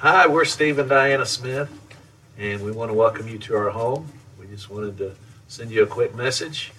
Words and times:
Hi, 0.00 0.26
we're 0.26 0.44
Steve 0.44 0.78
and 0.78 0.90
Diana 0.90 1.24
Smith, 1.24 1.70
and 2.36 2.62
we 2.62 2.70
want 2.70 2.90
to 2.90 2.94
welcome 2.94 3.28
you 3.28 3.38
to 3.38 3.56
our 3.56 3.70
home. 3.70 4.12
We 4.38 4.46
just 4.46 4.68
wanted 4.68 4.98
to 4.98 5.16
send 5.48 5.70
you 5.70 5.84
a 5.84 5.86
quick 5.86 6.14
message. 6.14 6.70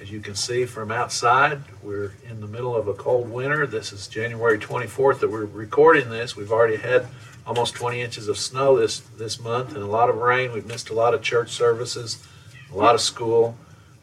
As 0.00 0.08
you 0.08 0.20
can 0.20 0.36
see 0.36 0.66
from 0.66 0.92
outside, 0.92 1.62
we're 1.82 2.12
in 2.28 2.40
the 2.40 2.46
middle 2.46 2.76
of 2.76 2.86
a 2.86 2.94
cold 2.94 3.28
winter. 3.28 3.66
This 3.66 3.92
is 3.92 4.06
January 4.06 4.56
24th 4.56 5.18
that 5.18 5.28
we're 5.28 5.46
recording 5.46 6.10
this. 6.10 6.36
We've 6.36 6.52
already 6.52 6.76
had 6.76 7.08
almost 7.44 7.74
20 7.74 8.00
inches 8.00 8.28
of 8.28 8.38
snow 8.38 8.78
this, 8.78 9.00
this 9.00 9.40
month 9.40 9.74
and 9.74 9.82
a 9.82 9.88
lot 9.88 10.08
of 10.08 10.18
rain. 10.18 10.52
We've 10.52 10.64
missed 10.64 10.90
a 10.90 10.94
lot 10.94 11.12
of 11.12 11.22
church 11.22 11.50
services, 11.50 12.24
a 12.70 12.76
lot 12.76 12.94
of 12.94 13.00
school, 13.00 13.56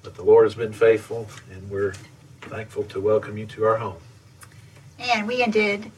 but 0.04 0.16
the 0.16 0.24
Lord 0.24 0.44
has 0.44 0.56
been 0.56 0.74
faithful, 0.74 1.30
and 1.50 1.70
we're 1.70 1.94
thankful 2.42 2.84
to 2.84 3.00
welcome 3.00 3.38
you 3.38 3.46
to 3.46 3.64
our 3.64 3.78
home. 3.78 4.02
And 5.00 5.26
we 5.26 5.42
ended 5.42 5.90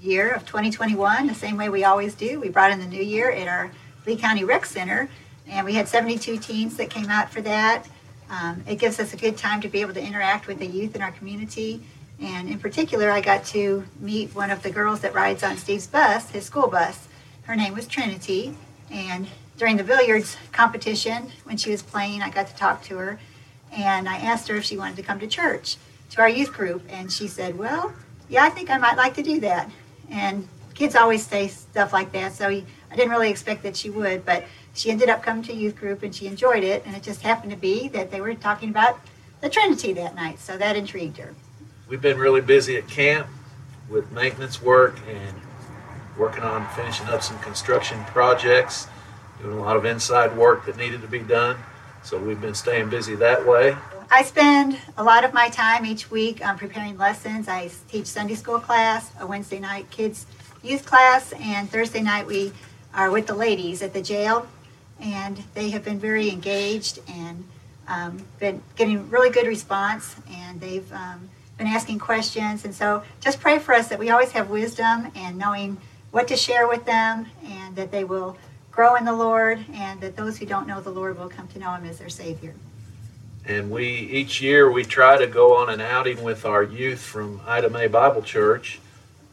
year 0.00 0.32
of 0.32 0.46
2021 0.46 1.26
the 1.26 1.34
same 1.34 1.56
way 1.56 1.68
we 1.68 1.84
always 1.84 2.14
do. 2.14 2.40
We 2.40 2.48
brought 2.48 2.70
in 2.70 2.78
the 2.78 2.86
new 2.86 3.02
year 3.02 3.30
at 3.30 3.48
our 3.48 3.70
Lee 4.06 4.16
County 4.16 4.44
Rec 4.44 4.64
Center, 4.64 5.08
and 5.48 5.66
we 5.66 5.74
had 5.74 5.88
72 5.88 6.38
teens 6.38 6.76
that 6.76 6.90
came 6.90 7.10
out 7.10 7.30
for 7.30 7.40
that. 7.42 7.86
Um, 8.30 8.62
it 8.66 8.76
gives 8.76 9.00
us 9.00 9.12
a 9.12 9.16
good 9.16 9.36
time 9.36 9.60
to 9.62 9.68
be 9.68 9.80
able 9.80 9.94
to 9.94 10.02
interact 10.02 10.46
with 10.46 10.58
the 10.58 10.66
youth 10.66 10.94
in 10.94 11.02
our 11.02 11.12
community. 11.12 11.82
And 12.20 12.48
in 12.48 12.58
particular, 12.58 13.10
I 13.10 13.20
got 13.20 13.44
to 13.46 13.84
meet 14.00 14.34
one 14.34 14.50
of 14.50 14.62
the 14.62 14.70
girls 14.70 15.00
that 15.00 15.14
rides 15.14 15.42
on 15.42 15.56
Steve's 15.56 15.86
bus, 15.86 16.30
his 16.30 16.44
school 16.44 16.68
bus. 16.68 17.08
Her 17.44 17.56
name 17.56 17.74
was 17.74 17.86
Trinity. 17.86 18.54
And 18.90 19.26
during 19.56 19.76
the 19.76 19.84
billiards 19.84 20.36
competition, 20.52 21.32
when 21.44 21.56
she 21.56 21.70
was 21.70 21.82
playing, 21.82 22.22
I 22.22 22.30
got 22.30 22.48
to 22.48 22.54
talk 22.54 22.82
to 22.84 22.98
her. 22.98 23.18
And 23.72 24.08
I 24.08 24.16
asked 24.16 24.48
her 24.48 24.56
if 24.56 24.64
she 24.64 24.76
wanted 24.76 24.96
to 24.96 25.02
come 25.02 25.20
to 25.20 25.26
church, 25.26 25.76
to 26.10 26.20
our 26.20 26.28
youth 26.28 26.52
group. 26.52 26.82
And 26.88 27.10
she 27.10 27.28
said, 27.28 27.56
Well, 27.56 27.94
yeah, 28.28 28.44
I 28.44 28.50
think 28.50 28.70
I 28.70 28.78
might 28.78 28.96
like 28.96 29.14
to 29.14 29.22
do 29.22 29.40
that. 29.40 29.70
And 30.10 30.48
kids 30.74 30.94
always 30.94 31.26
say 31.26 31.48
stuff 31.48 31.92
like 31.92 32.12
that, 32.12 32.32
so 32.32 32.48
I 32.48 32.64
didn't 32.94 33.10
really 33.10 33.30
expect 33.30 33.62
that 33.64 33.76
she 33.76 33.90
would, 33.90 34.24
but 34.24 34.44
she 34.74 34.90
ended 34.90 35.08
up 35.08 35.22
coming 35.22 35.42
to 35.44 35.52
youth 35.52 35.76
group 35.76 36.02
and 36.02 36.14
she 36.14 36.26
enjoyed 36.26 36.62
it, 36.62 36.84
and 36.86 36.94
it 36.94 37.02
just 37.02 37.22
happened 37.22 37.50
to 37.50 37.58
be 37.58 37.88
that 37.88 38.10
they 38.10 38.20
were 38.20 38.34
talking 38.34 38.70
about 38.70 39.00
the 39.40 39.48
Trinity 39.48 39.92
that 39.94 40.14
night, 40.14 40.38
so 40.38 40.56
that 40.56 40.76
intrigued 40.76 41.16
her. 41.18 41.34
We've 41.88 42.00
been 42.00 42.18
really 42.18 42.40
busy 42.40 42.76
at 42.76 42.88
camp 42.88 43.26
with 43.88 44.10
maintenance 44.12 44.62
work 44.62 44.98
and 45.08 45.36
working 46.16 46.42
on 46.42 46.66
finishing 46.74 47.06
up 47.08 47.22
some 47.22 47.38
construction 47.38 48.04
projects, 48.06 48.88
doing 49.40 49.56
a 49.56 49.60
lot 49.60 49.76
of 49.76 49.84
inside 49.84 50.36
work 50.36 50.66
that 50.66 50.76
needed 50.76 51.00
to 51.02 51.08
be 51.08 51.20
done. 51.20 51.56
So 52.02 52.18
we've 52.18 52.40
been 52.40 52.54
staying 52.54 52.90
busy 52.90 53.14
that 53.16 53.46
way. 53.46 53.76
I 54.10 54.22
spend 54.22 54.78
a 54.96 55.04
lot 55.04 55.24
of 55.24 55.34
my 55.34 55.50
time 55.50 55.84
each 55.84 56.10
week 56.10 56.44
um, 56.44 56.56
preparing 56.56 56.96
lessons. 56.96 57.46
I 57.46 57.70
teach 57.88 58.06
Sunday 58.06 58.36
school 58.36 58.58
class, 58.58 59.12
a 59.20 59.26
Wednesday 59.26 59.60
night 59.60 59.90
kids 59.90 60.24
youth 60.62 60.86
class, 60.86 61.34
and 61.38 61.70
Thursday 61.70 62.00
night 62.00 62.26
we 62.26 62.52
are 62.94 63.10
with 63.10 63.26
the 63.26 63.34
ladies 63.34 63.82
at 63.82 63.92
the 63.92 64.00
jail. 64.00 64.46
And 64.98 65.44
they 65.52 65.68
have 65.70 65.84
been 65.84 65.98
very 65.98 66.30
engaged 66.30 67.00
and 67.06 67.44
um, 67.86 68.24
been 68.38 68.62
getting 68.76 69.10
really 69.10 69.28
good 69.28 69.46
response, 69.46 70.16
and 70.30 70.58
they've 70.58 70.90
um, 70.90 71.28
been 71.58 71.66
asking 71.66 71.98
questions. 71.98 72.64
And 72.64 72.74
so 72.74 73.02
just 73.20 73.40
pray 73.40 73.58
for 73.58 73.74
us 73.74 73.88
that 73.88 73.98
we 73.98 74.08
always 74.08 74.32
have 74.32 74.48
wisdom 74.48 75.12
and 75.14 75.36
knowing 75.36 75.76
what 76.12 76.28
to 76.28 76.36
share 76.36 76.66
with 76.66 76.86
them, 76.86 77.26
and 77.44 77.76
that 77.76 77.90
they 77.90 78.04
will 78.04 78.38
grow 78.70 78.94
in 78.94 79.04
the 79.04 79.12
Lord, 79.12 79.62
and 79.74 80.00
that 80.00 80.16
those 80.16 80.38
who 80.38 80.46
don't 80.46 80.66
know 80.66 80.80
the 80.80 80.90
Lord 80.90 81.18
will 81.18 81.28
come 81.28 81.46
to 81.48 81.58
know 81.58 81.74
Him 81.74 81.84
as 81.84 81.98
their 81.98 82.08
Savior. 82.08 82.54
And 83.48 83.70
we 83.70 83.86
each 83.86 84.42
year 84.42 84.70
we 84.70 84.84
try 84.84 85.16
to 85.16 85.26
go 85.26 85.56
on 85.56 85.70
an 85.70 85.80
outing 85.80 86.22
with 86.22 86.44
our 86.44 86.62
youth 86.62 87.00
from 87.00 87.40
Ida 87.46 87.70
May 87.70 87.86
Bible 87.86 88.20
Church 88.20 88.78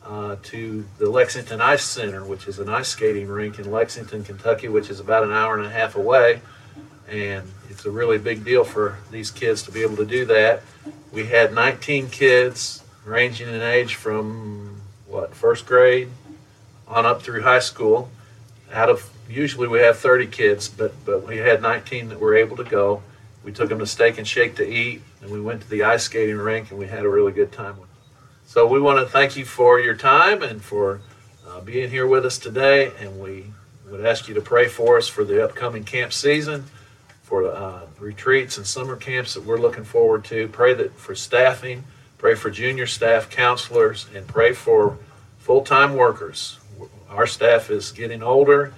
uh, 0.06 0.38
to 0.42 0.86
the 0.98 1.10
Lexington 1.10 1.60
Ice 1.60 1.84
Center, 1.84 2.24
which 2.24 2.48
is 2.48 2.58
an 2.58 2.70
ice 2.70 2.88
skating 2.88 3.28
rink 3.28 3.60
in 3.60 3.70
Lexington, 3.70 4.24
Kentucky, 4.24 4.70
which 4.70 4.90
is 4.90 5.02
about 5.02 5.24
an 5.24 5.34
hour 5.34 5.58
and 5.58 5.66
a 5.66 5.70
half 5.70 5.98
away. 5.98 6.40
And 7.10 7.52
it's 7.70 7.86
a 7.86 7.92
really 7.92 8.18
big 8.18 8.46
deal 8.46 8.64
for 8.64 9.00
these 9.12 9.32
kids 9.32 9.64
to 9.64 9.72
be 9.74 9.82
able 9.82 9.98
to 9.98 10.06
do 10.06 10.24
that. 10.28 10.64
We 11.12 11.26
had 11.26 11.54
19 11.54 12.10
kids 12.10 12.84
ranging 13.04 13.50
in 13.50 13.62
age 13.62 13.96
from 13.96 14.82
what 15.08 15.36
first 15.36 15.66
grade 15.66 16.08
on 16.88 17.06
up 17.06 17.22
through 17.22 17.42
high 17.42 17.60
school. 17.60 18.10
Out 18.72 18.90
of 18.90 19.10
usually 19.30 19.68
we 19.68 19.80
have 19.80 20.00
30 20.00 20.28
kids, 20.28 20.70
but 20.70 20.94
but 21.04 21.28
we 21.28 21.38
had 21.38 21.62
19 21.62 22.08
that 22.10 22.20
were 22.22 22.34
able 22.34 22.56
to 22.56 22.64
go 22.64 23.04
we 23.46 23.52
took 23.52 23.70
them 23.70 23.78
to 23.78 23.86
Steak 23.86 24.18
and 24.18 24.28
Shake 24.28 24.56
to 24.56 24.68
eat, 24.68 25.04
and 25.22 25.30
we 25.30 25.40
went 25.40 25.62
to 25.62 25.70
the 25.70 25.84
ice 25.84 26.04
skating 26.04 26.38
rink, 26.38 26.72
and 26.72 26.80
we 26.80 26.88
had 26.88 27.06
a 27.06 27.10
really 27.10 27.32
good 27.32 27.52
time 27.52 27.80
with 27.80 27.88
them. 27.88 28.00
So 28.48 28.66
we 28.66 28.82
want 28.82 28.98
to 29.00 29.06
thank 29.06 29.38
you 29.38 29.46
for 29.46 29.80
your 29.80 29.94
time 29.94 30.42
and 30.42 30.62
for 30.64 31.02
uh, 31.48 31.62
being 31.62 31.92
here 31.92 32.08
with 32.08 32.26
us 32.26 32.40
today, 32.40 32.92
and 33.00 33.20
we 33.20 33.46
would 33.90 34.04
ask 34.04 34.28
you 34.28 34.34
to 34.34 34.42
pray 34.42 34.68
for 34.68 34.98
us 34.98 35.08
for 35.08 35.24
the 35.24 35.46
upcoming 35.46 35.84
camp 35.84 36.12
season, 36.12 36.66
for 37.22 37.48
uh, 37.48 37.82
retreats 38.00 38.58
and 38.58 38.66
summer 38.66 38.96
camps 38.96 39.36
that 39.36 39.44
we're 39.44 39.60
looking 39.60 39.84
forward 39.84 40.26
to. 40.26 40.48
Pray 40.48 40.74
that 40.74 40.96
for 40.96 41.14
staffing, 41.14 41.84
pray 42.18 42.34
for 42.34 42.50
junior 42.50 42.88
staff, 42.88 43.30
counselors, 43.30 44.08
and 44.16 44.28
pray 44.28 44.54
for 44.54 44.98
full-time 45.38 45.96
workers. 45.96 46.58
Our 47.10 47.28
staff 47.28 47.70
is 47.70 47.92
getting 47.92 48.24
older, 48.24 48.74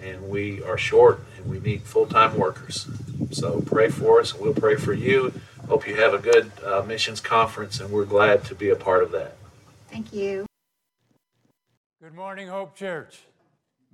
and 0.00 0.28
we 0.28 0.62
are 0.62 0.78
short, 0.78 1.24
and 1.42 1.50
we 1.50 1.60
need 1.60 1.82
full-time 1.82 2.36
workers. 2.38 2.88
So 3.30 3.60
pray 3.60 3.88
for 3.88 4.20
us, 4.20 4.32
and 4.32 4.40
we'll 4.40 4.54
pray 4.54 4.76
for 4.76 4.92
you. 4.92 5.32
Hope 5.68 5.86
you 5.86 5.96
have 5.96 6.14
a 6.14 6.18
good 6.18 6.50
uh, 6.64 6.82
missions 6.82 7.20
conference, 7.20 7.80
and 7.80 7.90
we're 7.90 8.04
glad 8.04 8.44
to 8.44 8.54
be 8.54 8.70
a 8.70 8.76
part 8.76 9.02
of 9.02 9.12
that. 9.12 9.36
Thank 9.90 10.12
you. 10.12 10.46
Good 12.02 12.14
morning, 12.14 12.48
Hope 12.48 12.76
Church. 12.76 13.20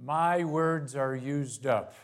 My 0.03 0.45
words 0.45 0.95
are 0.95 1.15
used 1.15 1.67
up. 1.67 1.95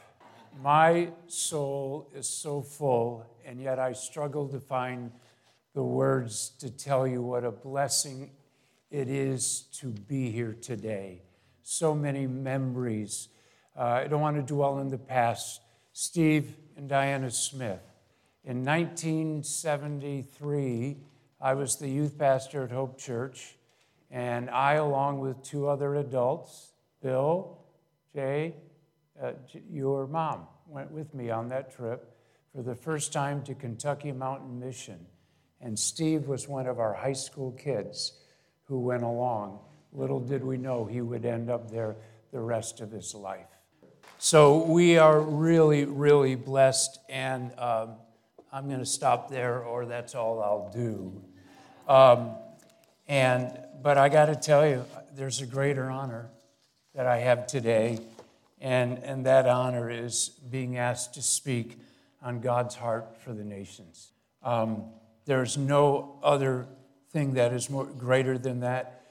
My 0.63 1.09
soul 1.27 2.11
is 2.15 2.29
so 2.29 2.63
full, 2.63 3.27
and 3.45 3.61
yet 3.61 3.79
I 3.79 3.93
struggle 3.93 4.49
to 4.49 4.61
find 4.61 5.13
the 5.75 5.83
words 5.83 6.51
to 6.61 6.71
tell 6.71 7.07
you 7.07 7.23
what 7.23 7.45
a 7.45 7.51
blessing 7.51 8.31
it 8.91 9.09
is 9.09 9.63
to 9.73 9.89
be 9.89 10.31
here 10.31 10.57
today. 10.61 11.23
So 11.63 11.95
many 11.95 12.27
memories. 12.27 13.29
Uh, 13.77 13.83
I 13.83 14.07
don't 14.07 14.21
want 14.21 14.37
to 14.37 14.43
dwell 14.43 14.79
in 14.79 14.89
the 14.89 14.99
past. 14.99 15.61
Steve, 15.93 16.55
and 16.77 16.89
Diana 16.89 17.31
Smith. 17.31 17.83
In 18.45 18.65
1973, 18.65 20.97
I 21.41 21.55
was 21.55 21.77
the 21.77 21.89
youth 21.89 22.19
pastor 22.19 22.65
at 22.65 22.71
Hope 22.71 22.99
Church, 22.99 23.57
and 24.11 24.51
I, 24.51 24.75
along 24.75 25.21
with 25.21 25.43
two 25.43 25.69
other 25.69 25.95
adults, 25.95 26.73
Bill, 27.03 27.59
Jay, 28.15 28.55
uh, 29.23 29.33
your 29.71 30.07
mom, 30.07 30.47
went 30.67 30.91
with 30.91 31.15
me 31.15 31.31
on 31.31 31.49
that 31.49 31.75
trip 31.75 32.17
for 32.55 32.63
the 32.63 32.75
first 32.75 33.13
time 33.13 33.43
to 33.45 33.55
Kentucky 33.55 34.13
Mountain 34.13 34.59
Mission. 34.59 35.07
And 35.61 35.79
Steve 35.79 36.27
was 36.27 36.49
one 36.49 36.67
of 36.67 36.79
our 36.79 36.93
high 36.93 37.13
school 37.13 37.53
kids 37.53 38.13
who 38.65 38.81
went 38.81 39.03
along. 39.03 39.61
Little 39.93 40.21
did 40.21 40.45
we 40.45 40.59
know 40.59 40.85
he 40.85 41.01
would 41.01 41.25
end 41.25 41.51
up 41.51 41.71
there 41.71 41.97
the 42.33 42.41
rest 42.41 42.81
of 42.81 42.91
his 42.91 43.15
life. 43.15 43.54
So 44.25 44.57
we 44.65 44.97
are 44.97 45.21
really, 45.21 45.85
really 45.85 46.35
blessed, 46.35 46.99
and 47.11 47.53
um, 47.59 47.91
I'm 48.51 48.69
going 48.69 48.79
to 48.79 48.87
stop 48.87 49.29
there, 49.29 49.63
or 49.63 49.85
that's 49.85 50.15
all 50.15 50.41
I'll 50.43 50.71
do. 50.73 51.23
Um, 51.87 52.31
and 53.07 53.55
but 53.83 53.99
I 53.99 54.09
got 54.09 54.27
to 54.27 54.35
tell 54.35 54.67
you, 54.67 54.83
there's 55.15 55.43
a 55.43 55.47
greater 55.47 55.91
honor 55.91 56.31
that 56.95 57.07
I 57.07 57.19
have 57.19 57.47
today, 57.47 57.99
and 58.63 58.97
and 59.01 59.27
that 59.27 59.47
honor 59.47 59.91
is 59.91 60.31
being 60.51 60.79
asked 60.79 61.13
to 61.15 61.23
speak 61.23 61.77
on 62.23 62.41
God's 62.41 62.77
heart 62.77 63.21
for 63.21 63.35
the 63.35 63.45
nations. 63.45 64.11
Um, 64.43 64.85
there's 65.27 65.59
no 65.59 66.19
other 66.23 66.67
thing 67.11 67.35
that 67.35 67.53
is 67.53 67.69
more 67.69 67.85
greater 67.85 68.39
than 68.39 68.61
that 68.61 69.03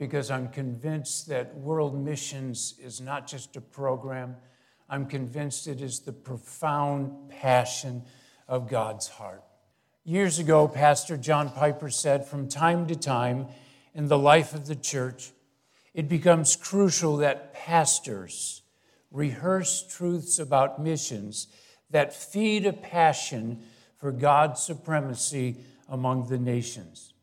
because 0.00 0.28
I'm 0.28 0.48
convinced 0.48 1.28
that 1.28 1.54
world 1.54 1.96
missions 1.96 2.74
is 2.82 3.00
not 3.00 3.28
just 3.28 3.54
a 3.54 3.60
program, 3.60 4.34
I'm 4.88 5.06
convinced 5.06 5.66
it 5.66 5.80
is 5.80 6.00
the 6.00 6.12
profound 6.12 7.30
passion 7.30 8.02
of 8.48 8.68
God's 8.68 9.08
heart. 9.08 9.42
Years 10.04 10.38
ago, 10.38 10.68
Pastor 10.68 11.16
John 11.16 11.50
Piper 11.50 11.90
said, 11.90 12.26
from 12.26 12.48
time 12.48 12.86
to 12.86 12.94
time 12.94 13.48
in 13.94 14.06
the 14.06 14.18
life 14.18 14.54
of 14.54 14.66
the 14.66 14.76
church, 14.76 15.32
it 15.94 16.08
becomes 16.08 16.54
crucial 16.54 17.16
that 17.18 17.52
pastors 17.54 18.62
rehearse 19.10 19.84
truths 19.88 20.38
about 20.38 20.80
missions 20.80 21.48
that 21.90 22.14
feed 22.14 22.66
a 22.66 22.72
passion 22.72 23.62
for 23.96 24.12
God's 24.12 24.62
supremacy 24.62 25.56
among 25.88 26.28
the 26.28 26.38
nations. 26.38 27.14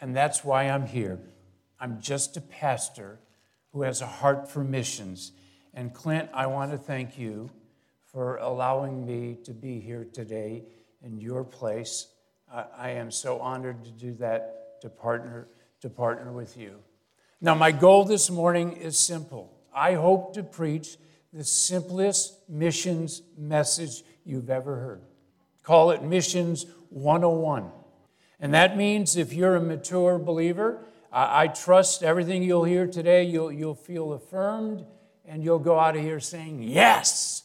And 0.00 0.14
that's 0.16 0.44
why 0.44 0.64
I'm 0.64 0.86
here. 0.86 1.18
I'm 1.78 2.00
just 2.00 2.36
a 2.36 2.40
pastor 2.40 3.18
who 3.72 3.82
has 3.82 4.00
a 4.00 4.06
heart 4.06 4.50
for 4.50 4.62
missions 4.62 5.32
and 5.74 5.94
Clint, 5.94 6.28
I 6.34 6.46
want 6.46 6.72
to 6.72 6.78
thank 6.78 7.18
you 7.18 7.50
for 8.12 8.36
allowing 8.36 9.06
me 9.06 9.36
to 9.44 9.52
be 9.52 9.78
here 9.78 10.06
today 10.12 10.64
in 11.02 11.18
your 11.18 11.44
place. 11.44 12.08
I, 12.52 12.64
I 12.76 12.90
am 12.90 13.10
so 13.10 13.38
honored 13.38 13.84
to 13.84 13.90
do 13.90 14.14
that, 14.14 14.80
to 14.82 14.88
partner, 14.88 15.48
to 15.80 15.88
partner 15.88 16.32
with 16.32 16.56
you. 16.56 16.78
Now, 17.40 17.54
my 17.54 17.70
goal 17.70 18.04
this 18.04 18.30
morning 18.30 18.72
is 18.72 18.98
simple. 18.98 19.56
I 19.72 19.94
hope 19.94 20.34
to 20.34 20.42
preach 20.42 20.96
the 21.32 21.44
simplest 21.44 22.34
missions 22.48 23.22
message 23.38 24.02
you've 24.24 24.50
ever 24.50 24.76
heard. 24.76 25.02
Call 25.62 25.92
it 25.92 26.02
Missions 26.02 26.66
101. 26.88 27.70
And 28.40 28.54
that 28.54 28.76
means 28.76 29.16
if 29.16 29.32
you're 29.32 29.56
a 29.56 29.60
mature 29.60 30.18
believer, 30.18 30.84
I, 31.12 31.44
I 31.44 31.46
trust 31.46 32.02
everything 32.02 32.42
you'll 32.42 32.64
hear 32.64 32.86
today, 32.86 33.22
you'll, 33.24 33.52
you'll 33.52 33.74
feel 33.74 34.12
affirmed 34.12 34.84
and 35.30 35.44
you'll 35.44 35.60
go 35.60 35.78
out 35.78 35.96
of 35.96 36.02
here 36.02 36.18
saying, 36.18 36.62
Yes. 36.62 37.44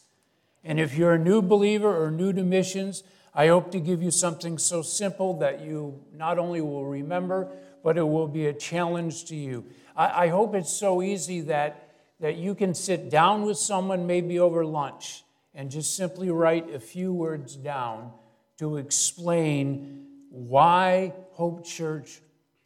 And 0.64 0.80
if 0.80 0.96
you're 0.98 1.14
a 1.14 1.18
new 1.18 1.40
believer 1.40 2.04
or 2.04 2.10
new 2.10 2.32
to 2.32 2.42
missions, 2.42 3.04
I 3.32 3.46
hope 3.46 3.70
to 3.70 3.78
give 3.78 4.02
you 4.02 4.10
something 4.10 4.58
so 4.58 4.82
simple 4.82 5.38
that 5.38 5.60
you 5.60 6.02
not 6.12 6.40
only 6.40 6.60
will 6.60 6.84
remember, 6.84 7.48
but 7.84 7.96
it 7.96 8.02
will 8.02 8.26
be 8.26 8.46
a 8.46 8.52
challenge 8.52 9.26
to 9.26 9.36
you. 9.36 9.64
I, 9.96 10.24
I 10.24 10.28
hope 10.28 10.56
it's 10.56 10.72
so 10.72 11.00
easy 11.00 11.42
that, 11.42 11.92
that 12.18 12.34
you 12.34 12.56
can 12.56 12.74
sit 12.74 13.08
down 13.08 13.42
with 13.42 13.58
someone, 13.58 14.08
maybe 14.08 14.40
over 14.40 14.64
lunch, 14.64 15.22
and 15.54 15.70
just 15.70 15.96
simply 15.96 16.30
write 16.30 16.74
a 16.74 16.80
few 16.80 17.12
words 17.12 17.54
down 17.54 18.10
to 18.58 18.78
explain 18.78 20.06
why 20.30 21.12
Hope 21.30 21.64
Church 21.64 22.20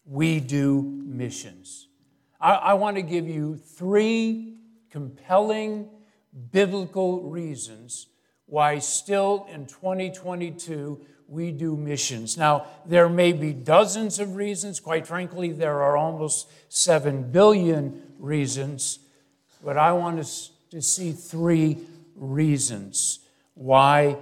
we 0.06 0.40
do 0.40 0.80
missions. 1.04 1.88
I, 2.40 2.54
I 2.54 2.74
want 2.74 2.96
to 2.96 3.02
give 3.02 3.28
you 3.28 3.56
three 3.56 4.49
compelling 4.90 5.88
biblical 6.52 7.22
reasons 7.22 8.06
why, 8.46 8.80
still 8.80 9.46
in 9.50 9.66
2022, 9.66 11.00
we 11.28 11.52
do 11.52 11.76
missions. 11.76 12.36
Now, 12.36 12.66
there 12.84 13.08
may 13.08 13.32
be 13.32 13.52
dozens 13.52 14.18
of 14.18 14.34
reasons. 14.34 14.80
Quite 14.80 15.06
frankly, 15.06 15.52
there 15.52 15.80
are 15.82 15.96
almost 15.96 16.50
7 16.68 17.30
billion 17.30 18.02
reasons. 18.18 18.98
But 19.64 19.76
I 19.76 19.92
want 19.92 20.18
us 20.18 20.50
to 20.70 20.82
see 20.82 21.12
three 21.12 21.78
reasons 22.16 23.20
why 23.54 24.16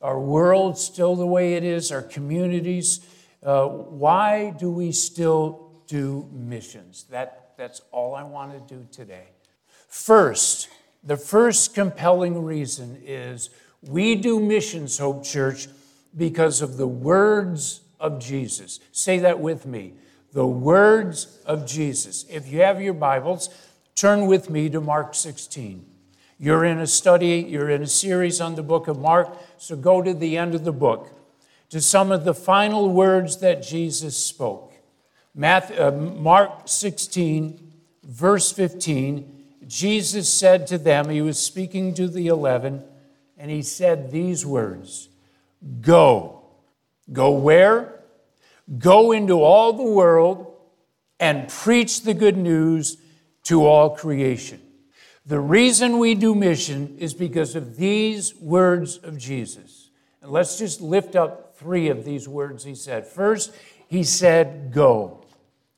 our 0.00 0.18
world 0.18 0.78
still 0.78 1.14
the 1.14 1.26
way 1.26 1.54
it 1.54 1.64
is, 1.64 1.92
our 1.92 2.02
communities. 2.02 3.00
Uh, 3.42 3.66
why 3.66 4.54
do 4.58 4.70
we 4.70 4.92
still 4.92 5.72
do 5.86 6.26
missions? 6.32 7.04
That, 7.10 7.52
that's 7.58 7.82
all 7.92 8.14
I 8.14 8.22
want 8.22 8.52
to 8.52 8.74
do 8.74 8.86
today. 8.90 9.26
First, 9.90 10.68
the 11.02 11.16
first 11.16 11.74
compelling 11.74 12.44
reason 12.44 13.02
is 13.04 13.50
we 13.82 14.14
do 14.14 14.38
missions, 14.38 14.98
Hope 14.98 15.24
Church, 15.24 15.66
because 16.16 16.62
of 16.62 16.76
the 16.76 16.86
words 16.86 17.80
of 17.98 18.20
Jesus. 18.20 18.78
Say 18.92 19.18
that 19.18 19.40
with 19.40 19.66
me. 19.66 19.94
The 20.32 20.46
words 20.46 21.40
of 21.44 21.66
Jesus. 21.66 22.24
If 22.30 22.52
you 22.52 22.60
have 22.60 22.80
your 22.80 22.94
Bibles, 22.94 23.50
turn 23.96 24.26
with 24.26 24.48
me 24.48 24.70
to 24.70 24.80
Mark 24.80 25.12
16. 25.12 25.84
You're 26.38 26.64
in 26.64 26.78
a 26.78 26.86
study, 26.86 27.44
you're 27.48 27.68
in 27.68 27.82
a 27.82 27.88
series 27.88 28.40
on 28.40 28.54
the 28.54 28.62
book 28.62 28.86
of 28.86 28.96
Mark, 28.96 29.36
so 29.58 29.74
go 29.74 30.02
to 30.02 30.14
the 30.14 30.36
end 30.36 30.54
of 30.54 30.62
the 30.62 30.72
book, 30.72 31.10
to 31.70 31.80
some 31.80 32.12
of 32.12 32.24
the 32.24 32.32
final 32.32 32.88
words 32.90 33.38
that 33.38 33.60
Jesus 33.60 34.16
spoke. 34.16 34.72
Matthew, 35.34 35.82
uh, 35.82 35.90
Mark 35.90 36.68
16, 36.68 37.72
verse 38.04 38.52
15, 38.52 39.39
Jesus 39.70 40.28
said 40.28 40.66
to 40.66 40.78
them, 40.78 41.08
He 41.08 41.22
was 41.22 41.38
speaking 41.38 41.94
to 41.94 42.08
the 42.08 42.26
eleven, 42.26 42.82
and 43.38 43.52
He 43.52 43.62
said 43.62 44.10
these 44.10 44.44
words 44.44 45.08
Go. 45.80 46.42
Go 47.12 47.30
where? 47.30 48.00
Go 48.78 49.12
into 49.12 49.42
all 49.42 49.72
the 49.72 49.90
world 49.90 50.56
and 51.20 51.48
preach 51.48 52.02
the 52.02 52.14
good 52.14 52.36
news 52.36 52.96
to 53.44 53.64
all 53.64 53.90
creation. 53.90 54.60
The 55.24 55.38
reason 55.38 55.98
we 55.98 56.16
do 56.16 56.34
mission 56.34 56.96
is 56.98 57.14
because 57.14 57.54
of 57.54 57.76
these 57.76 58.34
words 58.34 58.96
of 58.98 59.18
Jesus. 59.18 59.90
And 60.20 60.32
let's 60.32 60.58
just 60.58 60.80
lift 60.80 61.14
up 61.14 61.56
three 61.56 61.88
of 61.88 62.04
these 62.04 62.26
words 62.26 62.64
he 62.64 62.74
said. 62.74 63.06
First, 63.06 63.54
he 63.86 64.02
said, 64.02 64.72
Go. 64.72 65.24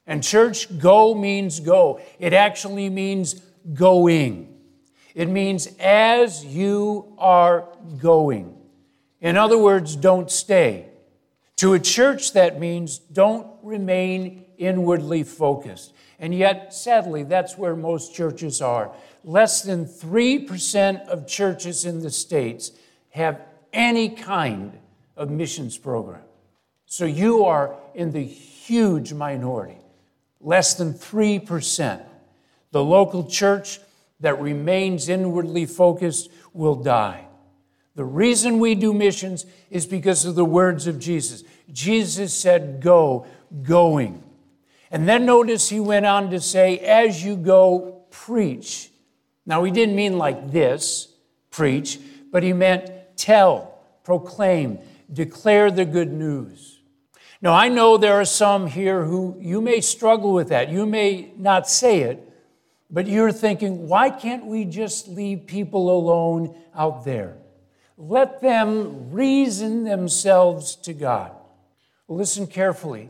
And 0.06 0.22
church, 0.22 0.78
go 0.78 1.14
means 1.14 1.60
go. 1.60 2.00
It 2.18 2.32
actually 2.32 2.88
means 2.88 3.40
going. 3.74 4.54
It 5.14 5.28
means 5.28 5.68
as 5.78 6.44
you 6.44 7.14
are 7.18 7.68
going. 7.98 8.56
In 9.20 9.36
other 9.36 9.58
words, 9.58 9.94
don't 9.96 10.30
stay. 10.30 10.86
To 11.56 11.74
a 11.74 11.78
church, 11.78 12.32
that 12.32 12.58
means 12.58 12.98
don't 12.98 13.46
remain 13.62 14.46
inwardly 14.58 15.22
focused. 15.22 15.92
And 16.18 16.34
yet, 16.34 16.72
sadly, 16.72 17.24
that's 17.24 17.58
where 17.58 17.76
most 17.76 18.14
churches 18.14 18.60
are 18.62 18.92
less 19.24 19.62
than 19.62 19.86
3% 19.86 21.06
of 21.06 21.26
churches 21.26 21.84
in 21.84 22.00
the 22.00 22.10
States 22.10 22.72
have 23.10 23.40
any 23.72 24.08
kind 24.08 24.78
of 25.16 25.30
missions 25.30 25.78
program. 25.78 26.22
So 26.86 27.04
you 27.04 27.44
are 27.44 27.76
in 27.94 28.12
the 28.12 28.24
huge 28.24 29.12
minority, 29.12 29.78
less 30.40 30.74
than 30.74 30.94
3%. 30.94 32.04
The 32.72 32.84
local 32.84 33.24
church 33.24 33.78
that 34.20 34.40
remains 34.40 35.08
inwardly 35.08 35.66
focused 35.66 36.30
will 36.52 36.74
die. 36.74 37.26
The 37.94 38.04
reason 38.04 38.58
we 38.58 38.74
do 38.74 38.94
missions 38.94 39.44
is 39.70 39.86
because 39.86 40.24
of 40.24 40.34
the 40.34 40.44
words 40.44 40.86
of 40.86 40.98
Jesus. 40.98 41.44
Jesus 41.70 42.32
said, 42.32 42.80
Go, 42.80 43.26
going. 43.62 44.22
And 44.90 45.08
then 45.08 45.26
notice 45.26 45.68
he 45.68 45.80
went 45.80 46.06
on 46.06 46.30
to 46.30 46.40
say, 46.40 46.78
As 46.78 47.22
you 47.22 47.36
go, 47.36 48.04
preach. 48.10 48.90
Now, 49.44 49.64
he 49.64 49.70
didn't 49.70 49.96
mean 49.96 50.18
like 50.18 50.50
this, 50.50 51.12
preach, 51.50 51.98
but 52.30 52.42
he 52.42 52.52
meant 52.52 52.90
tell, 53.16 53.78
proclaim, 54.04 54.78
declare 55.12 55.70
the 55.70 55.84
good 55.84 56.12
news. 56.12 56.80
Now, 57.42 57.54
I 57.54 57.68
know 57.68 57.96
there 57.96 58.14
are 58.14 58.24
some 58.24 58.68
here 58.68 59.04
who 59.04 59.36
you 59.40 59.60
may 59.60 59.80
struggle 59.80 60.32
with 60.32 60.48
that. 60.48 60.70
You 60.70 60.86
may 60.86 61.32
not 61.36 61.68
say 61.68 62.02
it, 62.02 62.31
but 62.92 63.06
you're 63.06 63.32
thinking, 63.32 63.88
why 63.88 64.10
can't 64.10 64.44
we 64.44 64.66
just 64.66 65.08
leave 65.08 65.46
people 65.46 65.90
alone 65.90 66.54
out 66.76 67.06
there? 67.06 67.38
Let 67.96 68.42
them 68.42 69.10
reason 69.10 69.84
themselves 69.84 70.76
to 70.76 70.92
God. 70.92 71.32
Listen 72.06 72.46
carefully. 72.46 73.08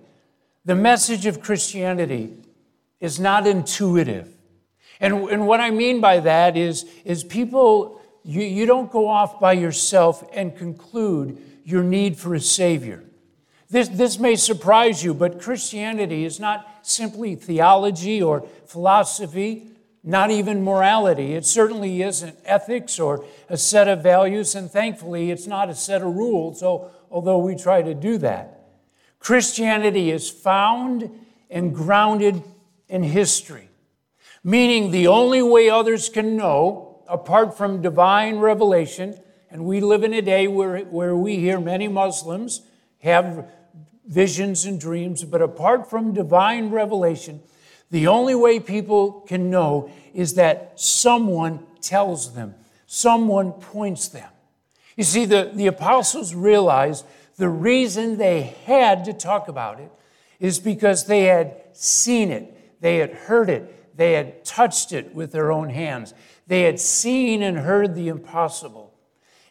The 0.64 0.76
message 0.76 1.26
of 1.26 1.40
Christianity 1.40 2.32
is 3.00 3.18
not 3.18 3.48
intuitive. 3.48 4.28
And, 5.00 5.28
and 5.30 5.46
what 5.48 5.58
I 5.58 5.70
mean 5.70 6.00
by 6.00 6.20
that 6.20 6.56
is, 6.56 6.86
is 7.04 7.24
people, 7.24 8.00
you, 8.22 8.42
you 8.42 8.66
don't 8.66 8.92
go 8.92 9.08
off 9.08 9.40
by 9.40 9.54
yourself 9.54 10.22
and 10.32 10.56
conclude 10.56 11.38
your 11.64 11.82
need 11.82 12.16
for 12.16 12.34
a 12.34 12.40
Savior. 12.40 13.02
This, 13.68 13.88
this 13.88 14.20
may 14.20 14.36
surprise 14.36 15.02
you, 15.02 15.14
but 15.14 15.40
Christianity 15.40 16.24
is 16.24 16.38
not 16.38 16.68
simply 16.82 17.34
theology 17.34 18.22
or 18.22 18.46
philosophy, 18.66 19.71
not 20.04 20.30
even 20.30 20.64
morality. 20.64 21.34
It 21.34 21.44
certainly 21.46 22.02
isn't 22.02 22.36
ethics 22.44 22.98
or 22.98 23.24
a 23.48 23.56
set 23.56 23.88
of 23.88 24.02
values, 24.02 24.54
and 24.54 24.70
thankfully, 24.70 25.30
it's 25.30 25.46
not 25.46 25.68
a 25.68 25.74
set 25.74 26.02
of 26.02 26.14
rules, 26.14 26.62
although 26.62 27.38
we 27.38 27.54
try 27.54 27.82
to 27.82 27.94
do 27.94 28.18
that. 28.18 28.60
Christianity 29.18 30.10
is 30.10 30.30
found 30.30 31.10
and 31.48 31.74
grounded 31.74 32.42
in 32.88 33.02
history 33.02 33.68
meaning 34.44 34.90
the 34.90 35.06
only 35.06 35.42
way 35.42 35.70
others 35.70 36.08
can 36.08 36.36
know, 36.36 37.02
apart 37.08 37.56
from 37.56 37.82
divine 37.82 38.38
revelation, 38.38 39.18
and 39.50 39.64
we 39.64 39.80
live 39.80 40.02
in 40.02 40.14
a 40.14 40.22
day 40.22 40.48
where, 40.48 40.78
where 40.80 41.14
we 41.14 41.36
hear 41.36 41.60
many 41.60 41.88
Muslims 41.88 42.62
have 42.98 43.48
visions 44.06 44.64
and 44.64 44.80
dreams, 44.80 45.24
but 45.24 45.42
apart 45.42 45.88
from 45.88 46.12
divine 46.12 46.70
revelation, 46.70 47.40
the 47.92 48.06
only 48.06 48.34
way 48.34 48.58
people 48.58 49.20
can 49.28 49.50
know 49.50 49.90
is 50.14 50.34
that 50.34 50.72
someone 50.80 51.60
tells 51.82 52.34
them, 52.34 52.54
someone 52.86 53.52
points 53.52 54.08
them. 54.08 54.30
You 54.96 55.04
see, 55.04 55.26
the, 55.26 55.50
the 55.52 55.66
apostles 55.66 56.34
realized 56.34 57.04
the 57.36 57.50
reason 57.50 58.16
they 58.16 58.54
had 58.64 59.04
to 59.04 59.12
talk 59.12 59.46
about 59.46 59.78
it 59.78 59.92
is 60.40 60.58
because 60.58 61.04
they 61.04 61.24
had 61.24 61.54
seen 61.74 62.30
it, 62.30 62.80
they 62.80 62.96
had 62.96 63.12
heard 63.12 63.50
it, 63.50 63.96
they 63.96 64.12
had 64.14 64.42
touched 64.42 64.92
it 64.92 65.14
with 65.14 65.30
their 65.32 65.52
own 65.52 65.68
hands. 65.68 66.14
They 66.46 66.62
had 66.62 66.80
seen 66.80 67.42
and 67.42 67.58
heard 67.58 67.94
the 67.94 68.08
impossible. 68.08 68.94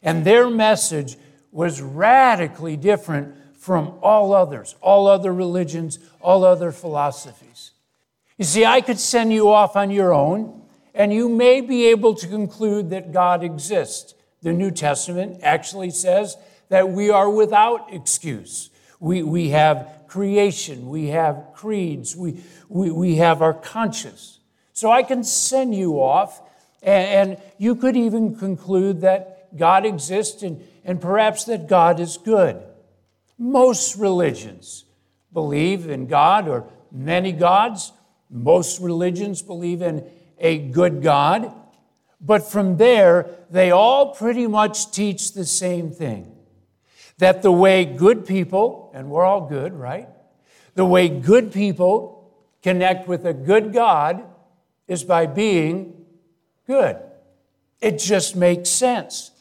And 0.01 0.25
their 0.25 0.50
message 0.50 1.15
was 1.51 1.79
radically 1.79 2.75
different 2.75 3.36
from 3.55 4.00
all 4.01 4.33
others, 4.33 4.75
all 4.81 5.05
other 5.05 5.31
religions, 5.31 6.00
all 6.21 6.43
other 6.43 6.71
philosophies. 6.71 7.70
You 8.41 8.45
see, 8.45 8.65
I 8.65 8.81
could 8.81 9.00
send 9.00 9.31
you 9.31 9.51
off 9.51 9.75
on 9.75 9.91
your 9.91 10.15
own, 10.15 10.63
and 10.95 11.13
you 11.13 11.29
may 11.29 11.62
be 11.62 11.89
able 11.89 12.15
to 12.15 12.27
conclude 12.27 12.89
that 12.89 13.12
God 13.12 13.43
exists. 13.43 14.15
The 14.41 14.51
New 14.51 14.71
Testament 14.71 15.41
actually 15.43 15.91
says 15.91 16.38
that 16.69 16.89
we 16.89 17.12
are 17.12 17.29
without 17.29 17.93
excuse. 17.93 18.71
We, 19.00 19.21
we 19.21 19.50
have 19.50 19.88
creation, 20.07 20.89
we 20.89 21.10
have 21.10 21.50
creeds, 21.53 22.15
we, 22.15 22.43
we, 22.67 22.89
we 22.89 23.15
have 23.17 23.43
our 23.43 23.53
conscience. 23.53 24.39
So 24.74 24.89
I 24.89 25.03
can 25.03 25.24
send 25.24 25.75
you 25.75 26.01
off, 26.01 26.41
and, 26.81 27.29
and 27.29 27.41
you 27.60 27.75
could 27.75 27.95
even 27.95 28.36
conclude 28.36 29.01
that 29.01 29.55
God 29.55 29.86
exists 29.86 30.41
and, 30.41 30.67
and 30.83 31.00
perhaps 31.00 31.43
that 31.43 31.67
God 31.67 32.00
is 32.00 32.17
good. 32.17 32.60
Most 33.38 33.98
religions 33.98 34.86
believe 35.31 35.88
in 35.88 36.07
God 36.07 36.48
or 36.48 36.65
many 36.91 37.33
gods. 37.33 37.93
Most 38.31 38.79
religions 38.79 39.41
believe 39.41 39.81
in 39.81 40.09
a 40.39 40.57
good 40.57 41.03
God. 41.03 41.53
But 42.19 42.50
from 42.50 42.77
there, 42.77 43.29
they 43.50 43.71
all 43.71 44.15
pretty 44.15 44.47
much 44.47 44.91
teach 44.91 45.33
the 45.33 45.45
same 45.45 45.91
thing 45.91 46.35
that 47.17 47.41
the 47.41 47.51
way 47.51 47.85
good 47.85 48.25
people, 48.25 48.91
and 48.95 49.09
we're 49.09 49.25
all 49.25 49.47
good, 49.47 49.73
right? 49.73 50.07
The 50.73 50.85
way 50.85 51.09
good 51.09 51.51
people 51.51 52.33
connect 52.63 53.07
with 53.07 53.25
a 53.25 53.33
good 53.33 53.73
God 53.73 54.23
is 54.88 55.03
by 55.03 55.25
being 55.25 56.05
good. 56.65 56.97
It 57.79 58.00
just 58.00 58.35
makes 58.35 58.69
sense. 58.69 59.31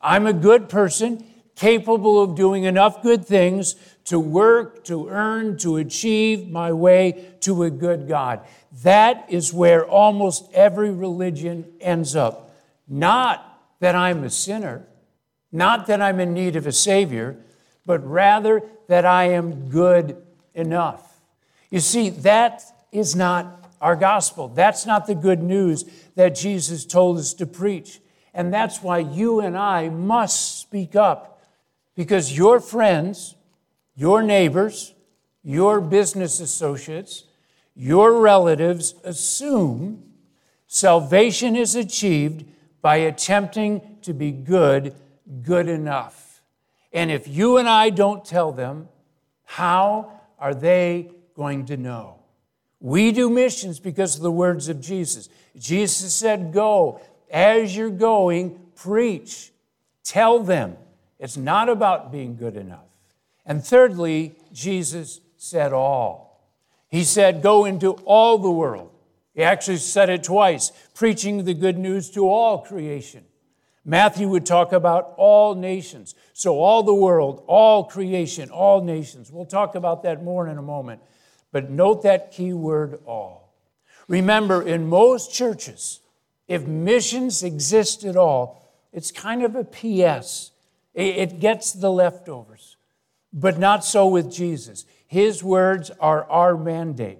I'm 0.00 0.26
a 0.26 0.32
good 0.32 0.68
person, 0.68 1.24
capable 1.56 2.22
of 2.22 2.36
doing 2.36 2.64
enough 2.64 3.02
good 3.02 3.26
things 3.26 3.74
to 4.04 4.20
work, 4.20 4.84
to 4.84 5.08
earn, 5.08 5.58
to 5.58 5.78
achieve 5.78 6.48
my 6.48 6.72
way 6.72 7.26
to 7.40 7.64
a 7.64 7.70
good 7.70 8.06
God. 8.06 8.40
That 8.82 9.26
is 9.28 9.52
where 9.52 9.84
almost 9.84 10.52
every 10.52 10.90
religion 10.90 11.64
ends 11.80 12.14
up. 12.14 12.54
Not 12.86 13.60
that 13.80 13.96
I'm 13.96 14.22
a 14.22 14.30
sinner, 14.30 14.86
not 15.50 15.86
that 15.88 16.00
I'm 16.00 16.20
in 16.20 16.34
need 16.34 16.56
of 16.56 16.66
a 16.66 16.72
Savior, 16.72 17.36
but 17.84 18.06
rather 18.06 18.62
that 18.88 19.04
I 19.04 19.30
am 19.30 19.68
good 19.68 20.22
enough. 20.54 21.20
You 21.70 21.80
see, 21.80 22.10
that 22.10 22.62
is 22.92 23.16
not 23.16 23.64
our 23.80 23.96
gospel. 23.96 24.48
That's 24.48 24.86
not 24.86 25.06
the 25.06 25.14
good 25.14 25.42
news 25.42 25.84
that 26.14 26.34
Jesus 26.34 26.84
told 26.84 27.18
us 27.18 27.34
to 27.34 27.46
preach. 27.46 28.00
And 28.32 28.52
that's 28.52 28.82
why 28.82 28.98
you 28.98 29.40
and 29.40 29.56
I 29.56 29.88
must 29.88 30.60
speak 30.60 30.94
up 30.94 31.35
because 31.96 32.36
your 32.36 32.60
friends, 32.60 33.34
your 33.96 34.22
neighbors, 34.22 34.94
your 35.42 35.80
business 35.80 36.38
associates, 36.38 37.24
your 37.74 38.20
relatives 38.20 38.94
assume 39.02 40.02
salvation 40.66 41.56
is 41.56 41.74
achieved 41.74 42.44
by 42.80 42.96
attempting 42.96 43.98
to 44.02 44.12
be 44.12 44.30
good, 44.30 44.94
good 45.42 45.68
enough. 45.68 46.40
And 46.92 47.10
if 47.10 47.26
you 47.26 47.56
and 47.56 47.68
I 47.68 47.90
don't 47.90 48.24
tell 48.24 48.52
them, 48.52 48.88
how 49.44 50.20
are 50.38 50.54
they 50.54 51.10
going 51.34 51.66
to 51.66 51.76
know? 51.76 52.20
We 52.80 53.10
do 53.10 53.30
missions 53.30 53.80
because 53.80 54.16
of 54.16 54.22
the 54.22 54.30
words 54.30 54.68
of 54.68 54.80
Jesus. 54.80 55.28
Jesus 55.56 56.14
said, 56.14 56.52
Go. 56.52 57.00
As 57.30 57.76
you're 57.76 57.90
going, 57.90 58.58
preach. 58.76 59.50
Tell 60.04 60.40
them. 60.40 60.76
It's 61.18 61.36
not 61.36 61.68
about 61.68 62.12
being 62.12 62.36
good 62.36 62.56
enough. 62.56 62.86
And 63.44 63.64
thirdly, 63.64 64.36
Jesus 64.52 65.20
said 65.36 65.72
all. 65.72 66.50
He 66.88 67.04
said, 67.04 67.42
Go 67.42 67.64
into 67.64 67.92
all 68.04 68.38
the 68.38 68.50
world. 68.50 68.90
He 69.34 69.42
actually 69.42 69.76
said 69.76 70.08
it 70.08 70.24
twice, 70.24 70.72
preaching 70.94 71.44
the 71.44 71.54
good 71.54 71.78
news 71.78 72.10
to 72.12 72.28
all 72.28 72.58
creation. 72.58 73.24
Matthew 73.84 74.28
would 74.28 74.44
talk 74.44 74.72
about 74.72 75.14
all 75.16 75.54
nations. 75.54 76.14
So, 76.32 76.58
all 76.58 76.82
the 76.82 76.94
world, 76.94 77.44
all 77.46 77.84
creation, 77.84 78.50
all 78.50 78.82
nations. 78.82 79.30
We'll 79.30 79.46
talk 79.46 79.74
about 79.74 80.02
that 80.02 80.24
more 80.24 80.48
in 80.48 80.58
a 80.58 80.62
moment. 80.62 81.02
But 81.52 81.70
note 81.70 82.02
that 82.02 82.32
key 82.32 82.52
word 82.52 82.98
all. 83.06 83.54
Remember, 84.08 84.62
in 84.62 84.88
most 84.88 85.32
churches, 85.32 86.00
if 86.48 86.66
missions 86.66 87.42
exist 87.42 88.04
at 88.04 88.16
all, 88.16 88.62
it's 88.92 89.10
kind 89.10 89.42
of 89.42 89.54
a 89.54 89.64
PS. 89.64 90.50
It 90.96 91.40
gets 91.40 91.72
the 91.72 91.92
leftovers, 91.92 92.78
but 93.30 93.58
not 93.58 93.84
so 93.84 94.06
with 94.06 94.32
Jesus. 94.32 94.86
His 95.06 95.44
words 95.44 95.90
are 96.00 96.24
our 96.24 96.56
mandate. 96.56 97.18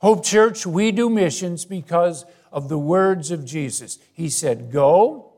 Hope 0.00 0.24
Church, 0.24 0.66
we 0.66 0.90
do 0.90 1.08
missions 1.08 1.64
because 1.64 2.24
of 2.50 2.68
the 2.68 2.78
words 2.78 3.30
of 3.30 3.44
Jesus. 3.44 4.00
He 4.12 4.28
said, 4.28 4.72
Go, 4.72 5.32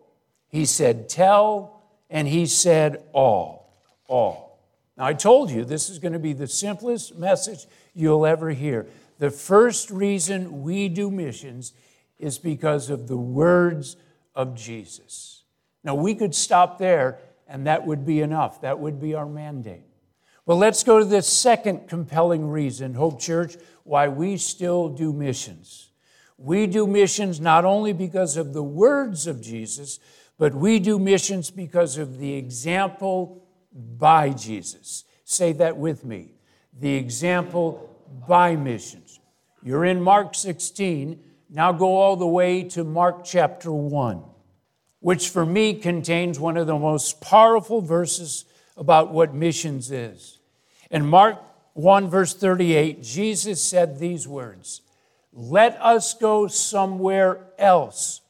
He 0.49 0.64
said, 0.64 1.11
Tell, 1.11 1.83
and 2.09 2.26
He 2.26 2.47
said, 2.47 3.04
All. 3.12 3.78
All. 4.06 4.59
Now, 4.97 5.04
I 5.04 5.12
told 5.12 5.50
you 5.50 5.64
this 5.64 5.90
is 5.90 5.99
going 5.99 6.14
to 6.14 6.18
be 6.18 6.33
the 6.33 6.49
simplest 6.49 7.18
message 7.18 7.66
you'll 7.95 8.25
ever 8.25 8.50
hear. 8.50 8.87
The 9.18 9.30
first 9.30 9.90
reason 9.90 10.62
we 10.62 10.88
do 10.88 11.11
missions 11.11 11.75
is 12.18 12.38
because 12.38 12.88
of 12.88 13.06
the 13.06 13.18
words 13.18 13.97
of 14.35 14.54
Jesus. 14.54 15.42
Now, 15.85 15.95
we 15.95 16.14
could 16.14 16.35
stop 16.35 16.78
there 16.78 17.18
and 17.47 17.67
that 17.67 17.87
would 17.87 18.05
be 18.05 18.21
enough. 18.21 18.61
That 18.61 18.79
would 18.79 19.00
be 19.00 19.15
our 19.15 19.26
mandate. 19.26 19.85
Well, 20.45 20.59
let's 20.59 20.85
go 20.85 20.99
to 20.99 21.05
the 21.05 21.23
second 21.23 21.88
compelling 21.88 22.49
reason, 22.49 22.95
Hope 22.95 23.21
Church, 23.21 23.57
why 23.85 24.09
we 24.09 24.37
still 24.37 24.88
do 24.88 25.12
missions. 25.12 25.91
We 26.38 26.67
do 26.67 26.87
missions 26.87 27.41
not 27.41 27.65
only 27.65 27.93
because 27.93 28.37
of 28.37 28.53
the 28.53 28.62
words 28.62 29.26
of 29.26 29.41
Jesus, 29.41 29.99
but 30.38 30.55
we 30.55 30.79
do 30.79 30.99
missions 30.99 31.50
because 31.50 31.97
of 31.97 32.19
the 32.19 32.35
example 32.35 33.45
by 33.73 34.31
Jesus. 34.31 35.05
Say 35.25 35.53
that 35.55 35.76
with 35.76 36.05
me. 36.05 36.35
The 36.79 36.95
example 36.95 38.05
by 38.29 38.55
missions. 38.55 39.19
You're 39.62 39.85
in 39.85 40.00
Mark 40.00 40.35
16. 40.35 41.21
Now 41.50 41.73
go 41.73 41.97
all 41.97 42.17
the 42.17 42.26
way 42.26 42.62
to 42.65 42.85
Mark 42.85 43.25
chapter 43.25 43.73
1 43.73 44.23
which 45.07 45.29
for 45.29 45.47
me 45.47 45.73
contains 45.73 46.41
one 46.41 46.57
of 46.57 46.67
the 46.67 46.77
most 46.77 47.21
powerful 47.21 47.81
verses 47.81 48.45
about 48.77 49.13
what 49.13 49.33
missions 49.33 49.93
is. 49.93 50.41
In 50.91 51.07
Mark 51.07 51.41
1, 51.75 52.11
verse 52.11 52.35
38, 52.35 53.05
Jesus 53.05 53.63
said 53.63 54.01
these 54.01 54.27
words 54.27 54.81
Let 55.33 55.81
us 55.81 56.13
go 56.13 56.49
somewhere 56.49 57.47
else 57.57 58.21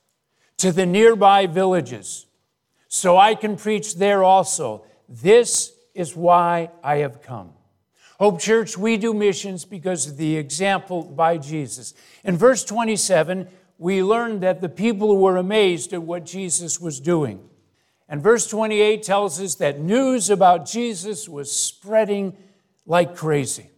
to 0.58 0.70
the 0.70 0.84
nearby 0.84 1.46
villages, 1.46 2.26
so 2.88 3.16
I 3.16 3.36
can 3.36 3.56
preach 3.56 3.94
there 3.94 4.22
also. 4.22 4.84
This 5.08 5.72
is 5.94 6.14
why 6.14 6.68
I 6.84 6.96
have 6.96 7.22
come. 7.22 7.54
Hope 8.18 8.38
Church, 8.38 8.76
we 8.76 8.98
do 8.98 9.14
missions 9.14 9.64
because 9.64 10.08
of 10.08 10.18
the 10.18 10.36
example 10.36 11.04
by 11.04 11.38
Jesus. 11.38 11.94
In 12.22 12.36
verse 12.36 12.66
27, 12.66 13.48
we 13.78 14.02
learn 14.02 14.40
that 14.40 14.60
the 14.60 14.68
people 14.68 15.16
were 15.18 15.36
amazed 15.36 15.92
at 15.92 16.02
what 16.02 16.24
Jesus 16.24 16.80
was 16.80 17.00
doing. 17.00 17.40
And 18.08 18.22
verse 18.22 18.46
28 18.46 19.02
tells 19.02 19.40
us 19.40 19.56
that 19.56 19.80
news 19.80 20.30
about 20.30 20.66
Jesus 20.66 21.28
was 21.28 21.50
spreading 21.50 22.36
like 22.86 23.16
crazy. 23.16 23.70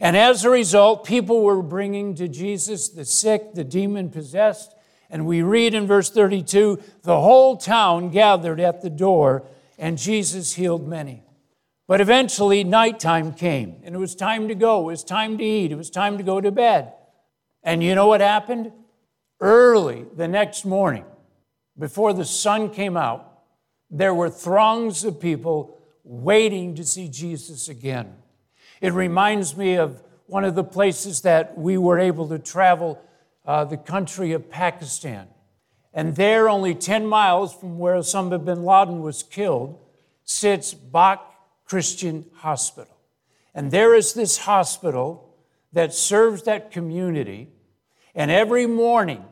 And 0.00 0.16
as 0.16 0.44
a 0.44 0.50
result, 0.50 1.04
people 1.04 1.42
were 1.42 1.62
bringing 1.62 2.14
to 2.16 2.28
Jesus 2.28 2.88
the 2.88 3.04
sick, 3.04 3.54
the 3.54 3.64
demon 3.64 4.10
possessed. 4.10 4.74
And 5.08 5.26
we 5.26 5.42
read 5.42 5.74
in 5.74 5.86
verse 5.86 6.10
32 6.10 6.80
the 7.02 7.20
whole 7.20 7.56
town 7.56 8.10
gathered 8.10 8.60
at 8.60 8.82
the 8.82 8.90
door, 8.90 9.44
and 9.78 9.96
Jesus 9.96 10.54
healed 10.54 10.86
many. 10.86 11.22
But 11.86 12.00
eventually, 12.00 12.64
nighttime 12.64 13.32
came, 13.32 13.76
and 13.84 13.94
it 13.94 13.98
was 13.98 14.14
time 14.14 14.48
to 14.48 14.54
go. 14.54 14.80
It 14.80 14.92
was 14.92 15.04
time 15.04 15.38
to 15.38 15.44
eat. 15.44 15.70
It 15.70 15.76
was 15.76 15.90
time 15.90 16.16
to 16.16 16.24
go 16.24 16.40
to 16.40 16.50
bed. 16.50 16.92
And 17.62 17.82
you 17.82 17.94
know 17.94 18.06
what 18.06 18.20
happened? 18.20 18.72
Early 19.44 20.06
the 20.16 20.26
next 20.26 20.64
morning, 20.64 21.04
before 21.78 22.14
the 22.14 22.24
sun 22.24 22.70
came 22.70 22.96
out, 22.96 23.40
there 23.90 24.14
were 24.14 24.30
throngs 24.30 25.04
of 25.04 25.20
people 25.20 25.82
waiting 26.02 26.74
to 26.76 26.82
see 26.82 27.08
Jesus 27.08 27.68
again. 27.68 28.14
It 28.80 28.94
reminds 28.94 29.54
me 29.54 29.74
of 29.74 30.02
one 30.24 30.44
of 30.44 30.54
the 30.54 30.64
places 30.64 31.20
that 31.20 31.58
we 31.58 31.76
were 31.76 31.98
able 31.98 32.26
to 32.28 32.38
travel, 32.38 32.98
uh, 33.44 33.66
the 33.66 33.76
country 33.76 34.32
of 34.32 34.48
Pakistan. 34.48 35.28
And 35.92 36.16
there, 36.16 36.48
only 36.48 36.74
10 36.74 37.04
miles 37.04 37.54
from 37.54 37.78
where 37.78 37.96
Osama 37.96 38.42
bin 38.42 38.64
Laden 38.64 39.02
was 39.02 39.22
killed, 39.22 39.78
sits 40.24 40.72
Bach 40.72 41.34
Christian 41.66 42.24
Hospital. 42.36 42.96
And 43.54 43.70
there 43.70 43.94
is 43.94 44.14
this 44.14 44.38
hospital 44.38 45.36
that 45.74 45.92
serves 45.92 46.44
that 46.44 46.70
community 46.70 47.50
and 48.14 48.30
every 48.30 48.66
morning, 48.66 49.24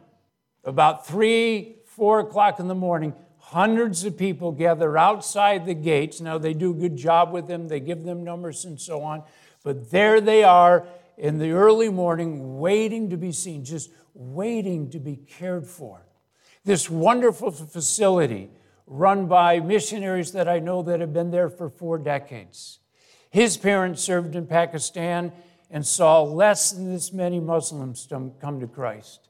about 0.65 1.07
three, 1.07 1.77
four 1.85 2.21
o'clock 2.21 2.61
in 2.61 2.69
the 2.69 2.75
morning, 2.75 3.15
hundreds 3.39 4.05
of 4.05 4.17
people 4.17 4.53
gather 4.53 4.97
outside 4.97 5.67
the 5.67 5.75
gates. 5.75 6.21
Now, 6.21 6.39
they 6.39 6.55
do 6.55 6.71
a 6.71 6.75
good 6.75 6.97
job 6.97 7.33
with 7.33 7.49
them, 7.49 7.69
they 7.69 7.81
give 7.81 8.05
them 8.05 8.25
numbers 8.25 8.65
and 8.65 8.81
so 8.81 9.03
on. 9.03 9.25
But 9.65 9.91
there 9.91 10.21
they 10.21 10.43
are 10.43 10.87
in 11.17 11.39
the 11.39 11.53
early 11.53 11.89
morning, 11.89 12.59
waiting 12.59 13.11
to 13.11 13.17
be 13.17 13.33
seen, 13.33 13.65
just 13.65 13.91
waiting 14.15 14.91
to 14.91 14.99
be 14.99 15.17
cared 15.17 15.67
for. 15.67 16.07
This 16.65 16.89
wonderful 16.89 17.51
facility 17.51 18.51
run 18.87 19.27
by 19.27 19.61
missionaries 19.61 20.33
that 20.33 20.49
I 20.49 20.59
know 20.59 20.83
that 20.83 21.01
have 21.01 21.13
been 21.13 21.31
there 21.31 21.49
for 21.49 21.69
four 21.69 21.99
decades. 21.99 22.79
His 23.31 23.57
parents 23.57 24.03
served 24.03 24.37
in 24.37 24.47
Pakistan 24.47 25.33
and 25.71 25.87
saw 25.87 26.23
less 26.23 26.73
than 26.73 26.93
this 26.93 27.13
many 27.13 27.41
Muslims 27.41 28.07
come 28.09 28.61
to 28.61 28.67
Christ. 28.67 29.29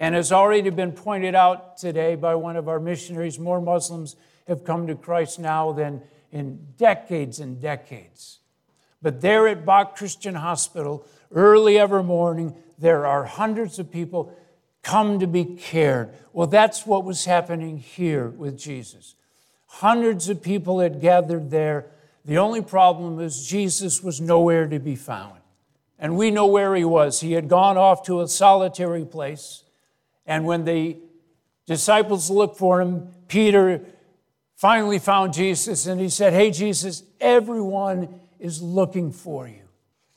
And 0.00 0.14
has 0.14 0.30
already 0.30 0.70
been 0.70 0.92
pointed 0.92 1.34
out 1.34 1.76
today 1.76 2.14
by 2.14 2.34
one 2.36 2.56
of 2.56 2.68
our 2.68 2.78
missionaries, 2.78 3.38
more 3.38 3.60
Muslims 3.60 4.16
have 4.46 4.64
come 4.64 4.86
to 4.86 4.94
Christ 4.94 5.38
now 5.38 5.72
than 5.72 6.02
in 6.30 6.66
decades 6.76 7.40
and 7.40 7.60
decades. 7.60 8.38
But 9.02 9.20
there 9.20 9.48
at 9.48 9.64
Bach 9.64 9.96
Christian 9.96 10.34
Hospital, 10.34 11.06
early 11.32 11.78
every 11.78 12.02
morning, 12.02 12.54
there 12.78 13.06
are 13.06 13.24
hundreds 13.24 13.78
of 13.78 13.90
people 13.90 14.34
come 14.82 15.18
to 15.18 15.26
be 15.26 15.44
cared. 15.44 16.14
Well, 16.32 16.46
that's 16.46 16.86
what 16.86 17.04
was 17.04 17.24
happening 17.24 17.78
here 17.78 18.28
with 18.28 18.58
Jesus. 18.58 19.14
Hundreds 19.66 20.28
of 20.28 20.42
people 20.42 20.80
had 20.80 21.00
gathered 21.00 21.50
there. 21.50 21.86
The 22.24 22.38
only 22.38 22.62
problem 22.62 23.20
is 23.20 23.46
Jesus 23.46 24.02
was 24.02 24.20
nowhere 24.20 24.66
to 24.66 24.78
be 24.78 24.96
found. 24.96 25.40
And 25.98 26.16
we 26.16 26.30
know 26.30 26.46
where 26.46 26.74
he 26.74 26.84
was. 26.84 27.20
He 27.20 27.32
had 27.32 27.48
gone 27.48 27.76
off 27.76 28.04
to 28.04 28.20
a 28.20 28.28
solitary 28.28 29.04
place. 29.04 29.64
And 30.28 30.44
when 30.44 30.64
the 30.64 30.98
disciples 31.66 32.30
looked 32.30 32.58
for 32.58 32.80
him, 32.80 33.08
Peter 33.26 33.80
finally 34.54 34.98
found 34.98 35.32
Jesus 35.32 35.86
and 35.86 35.98
he 36.00 36.10
said, 36.10 36.34
Hey, 36.34 36.50
Jesus, 36.50 37.02
everyone 37.20 38.20
is 38.38 38.62
looking 38.62 39.10
for 39.10 39.48
you. 39.48 39.62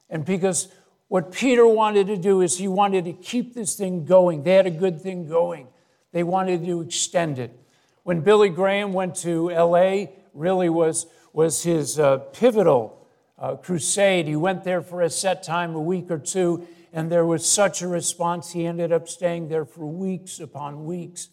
And 0.09 0.25
because 0.25 0.67
what 1.07 1.31
Peter 1.31 1.65
wanted 1.65 2.07
to 2.07 2.17
do 2.17 2.41
is 2.41 2.57
he 2.57 2.67
wanted 2.67 3.05
to 3.05 3.13
keep 3.13 3.53
this 3.53 3.75
thing 3.75 4.05
going, 4.05 4.43
they 4.43 4.53
had 4.53 4.67
a 4.67 4.71
good 4.71 5.01
thing 5.01 5.29
going, 5.29 5.67
they 6.11 6.23
wanted 6.23 6.65
to 6.65 6.81
extend 6.81 7.39
it. 7.39 7.57
When 8.03 8.19
Billy 8.19 8.49
Graham 8.49 8.91
went 8.91 9.15
to 9.17 9.49
LA, 9.49 10.07
really 10.33 10.69
was, 10.69 11.05
was 11.31 11.63
his 11.63 11.99
uh, 11.99 12.17
pivotal 12.17 13.07
uh, 13.37 13.55
crusade. 13.55 14.27
He 14.27 14.35
went 14.35 14.63
there 14.63 14.81
for 14.81 15.01
a 15.01 15.09
set 15.09 15.43
time, 15.43 15.73
a 15.75 15.81
week 15.81 16.11
or 16.11 16.17
two, 16.17 16.67
and 16.93 17.12
there 17.12 17.25
was 17.25 17.50
such 17.50 17.81
a 17.81 17.88
response, 17.88 18.51
he 18.51 18.65
ended 18.65 18.91
up 18.91 19.07
staying 19.07 19.48
there 19.48 19.65
for 19.65 19.86
weeks 19.86 20.39
upon 20.39 20.86
weeks. 20.86 21.29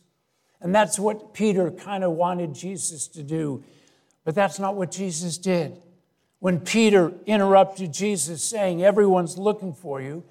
And 0.61 0.75
that's 0.75 0.99
what 0.99 1.35
Peter 1.35 1.71
kind 1.71 2.05
of 2.05 2.13
wanted 2.13 2.55
Jesus 2.55 3.09
to 3.09 3.23
do. 3.23 3.65
But 4.25 4.35
that's 4.35 4.59
not 4.59 4.77
what 4.77 4.91
Jesus 4.91 5.39
did. 5.39 5.81
When 6.41 6.61
Peter 6.61 7.13
interrupted 7.27 7.93
Jesus, 7.93 8.43
saying, 8.43 8.85
Everyone's 8.85 9.39
looking 9.39 9.73
for 9.73 10.01
you, 10.01 10.25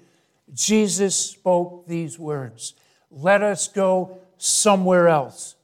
Jesus 0.54 1.14
spoke 1.14 1.86
these 1.86 2.18
words 2.18 2.74
Let 3.10 3.42
us 3.42 3.68
go 3.68 4.18
somewhere 4.38 5.08
else 5.08 5.56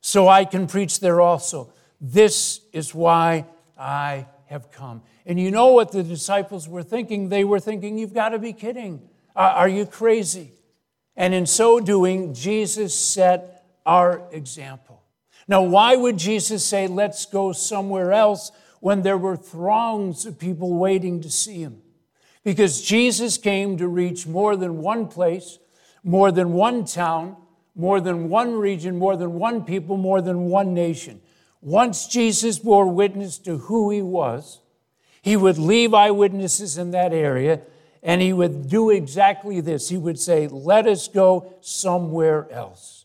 so 0.00 0.28
I 0.28 0.44
can 0.44 0.66
preach 0.66 1.00
there 1.00 1.20
also. 1.20 1.72
This 2.00 2.60
is 2.72 2.94
why 2.94 3.46
I 3.78 4.26
have 4.50 4.72
come. 4.72 5.00
And 5.24 5.38
you 5.38 5.52
know 5.52 5.68
what 5.68 5.92
the 5.92 6.02
disciples 6.02 6.68
were 6.68 6.82
thinking? 6.82 7.28
They 7.28 7.44
were 7.44 7.60
thinking, 7.60 7.96
You've 7.96 8.12
got 8.12 8.30
to 8.30 8.38
be 8.38 8.52
kidding. 8.52 9.00
Uh, 9.34 9.52
are 9.54 9.68
you 9.68 9.86
crazy? 9.86 10.52
And 11.16 11.32
in 11.32 11.46
so 11.46 11.78
doing, 11.78 12.34
Jesus 12.34 12.94
set 12.94 13.64
our 13.86 14.22
example. 14.32 15.02
Now, 15.46 15.62
why 15.62 15.94
would 15.94 16.18
Jesus 16.18 16.64
say, 16.64 16.88
Let's 16.88 17.26
go 17.26 17.52
somewhere 17.52 18.12
else 18.12 18.50
when 18.80 19.02
there 19.02 19.16
were 19.16 19.36
throngs 19.36 20.26
of 20.26 20.38
people 20.38 20.74
waiting 20.74 21.20
to 21.22 21.30
see 21.30 21.60
him? 21.60 21.80
Because 22.42 22.82
Jesus 22.82 23.38
came 23.38 23.76
to 23.78 23.86
reach 23.86 24.26
more 24.26 24.56
than 24.56 24.78
one 24.78 25.06
place, 25.06 25.58
more 26.02 26.32
than 26.32 26.54
one 26.54 26.84
town, 26.84 27.36
more 27.76 28.00
than 28.00 28.28
one 28.28 28.54
region, 28.54 28.98
more 28.98 29.16
than 29.16 29.34
one 29.34 29.64
people, 29.64 29.96
more 29.96 30.20
than 30.20 30.46
one 30.46 30.74
nation. 30.74 31.20
Once 31.62 32.06
Jesus 32.06 32.58
bore 32.58 32.86
witness 32.86 33.38
to 33.38 33.58
who 33.58 33.90
he 33.90 34.00
was, 34.00 34.60
he 35.22 35.36
would 35.36 35.58
leave 35.58 35.92
eyewitnesses 35.92 36.78
in 36.78 36.90
that 36.92 37.12
area 37.12 37.60
and 38.02 38.22
he 38.22 38.32
would 38.32 38.68
do 38.68 38.90
exactly 38.90 39.60
this. 39.60 39.90
He 39.90 39.98
would 39.98 40.18
say, 40.18 40.48
Let 40.48 40.86
us 40.86 41.08
go 41.08 41.52
somewhere 41.60 42.50
else 42.50 43.04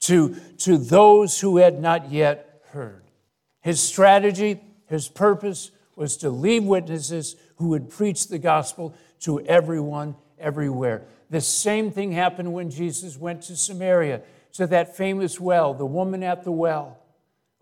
to, 0.00 0.34
to 0.58 0.78
those 0.78 1.40
who 1.40 1.58
had 1.58 1.80
not 1.80 2.10
yet 2.10 2.62
heard. 2.70 3.02
His 3.60 3.80
strategy, 3.80 4.60
his 4.86 5.08
purpose 5.08 5.70
was 5.94 6.16
to 6.18 6.30
leave 6.30 6.64
witnesses 6.64 7.36
who 7.56 7.68
would 7.68 7.90
preach 7.90 8.28
the 8.28 8.38
gospel 8.38 8.94
to 9.20 9.40
everyone, 9.40 10.16
everywhere. 10.38 11.02
The 11.28 11.42
same 11.42 11.90
thing 11.90 12.12
happened 12.12 12.52
when 12.52 12.70
Jesus 12.70 13.18
went 13.18 13.42
to 13.42 13.56
Samaria, 13.56 14.22
to 14.54 14.66
that 14.66 14.96
famous 14.96 15.38
well, 15.38 15.74
the 15.74 15.86
woman 15.86 16.22
at 16.22 16.44
the 16.44 16.52
well 16.52 17.01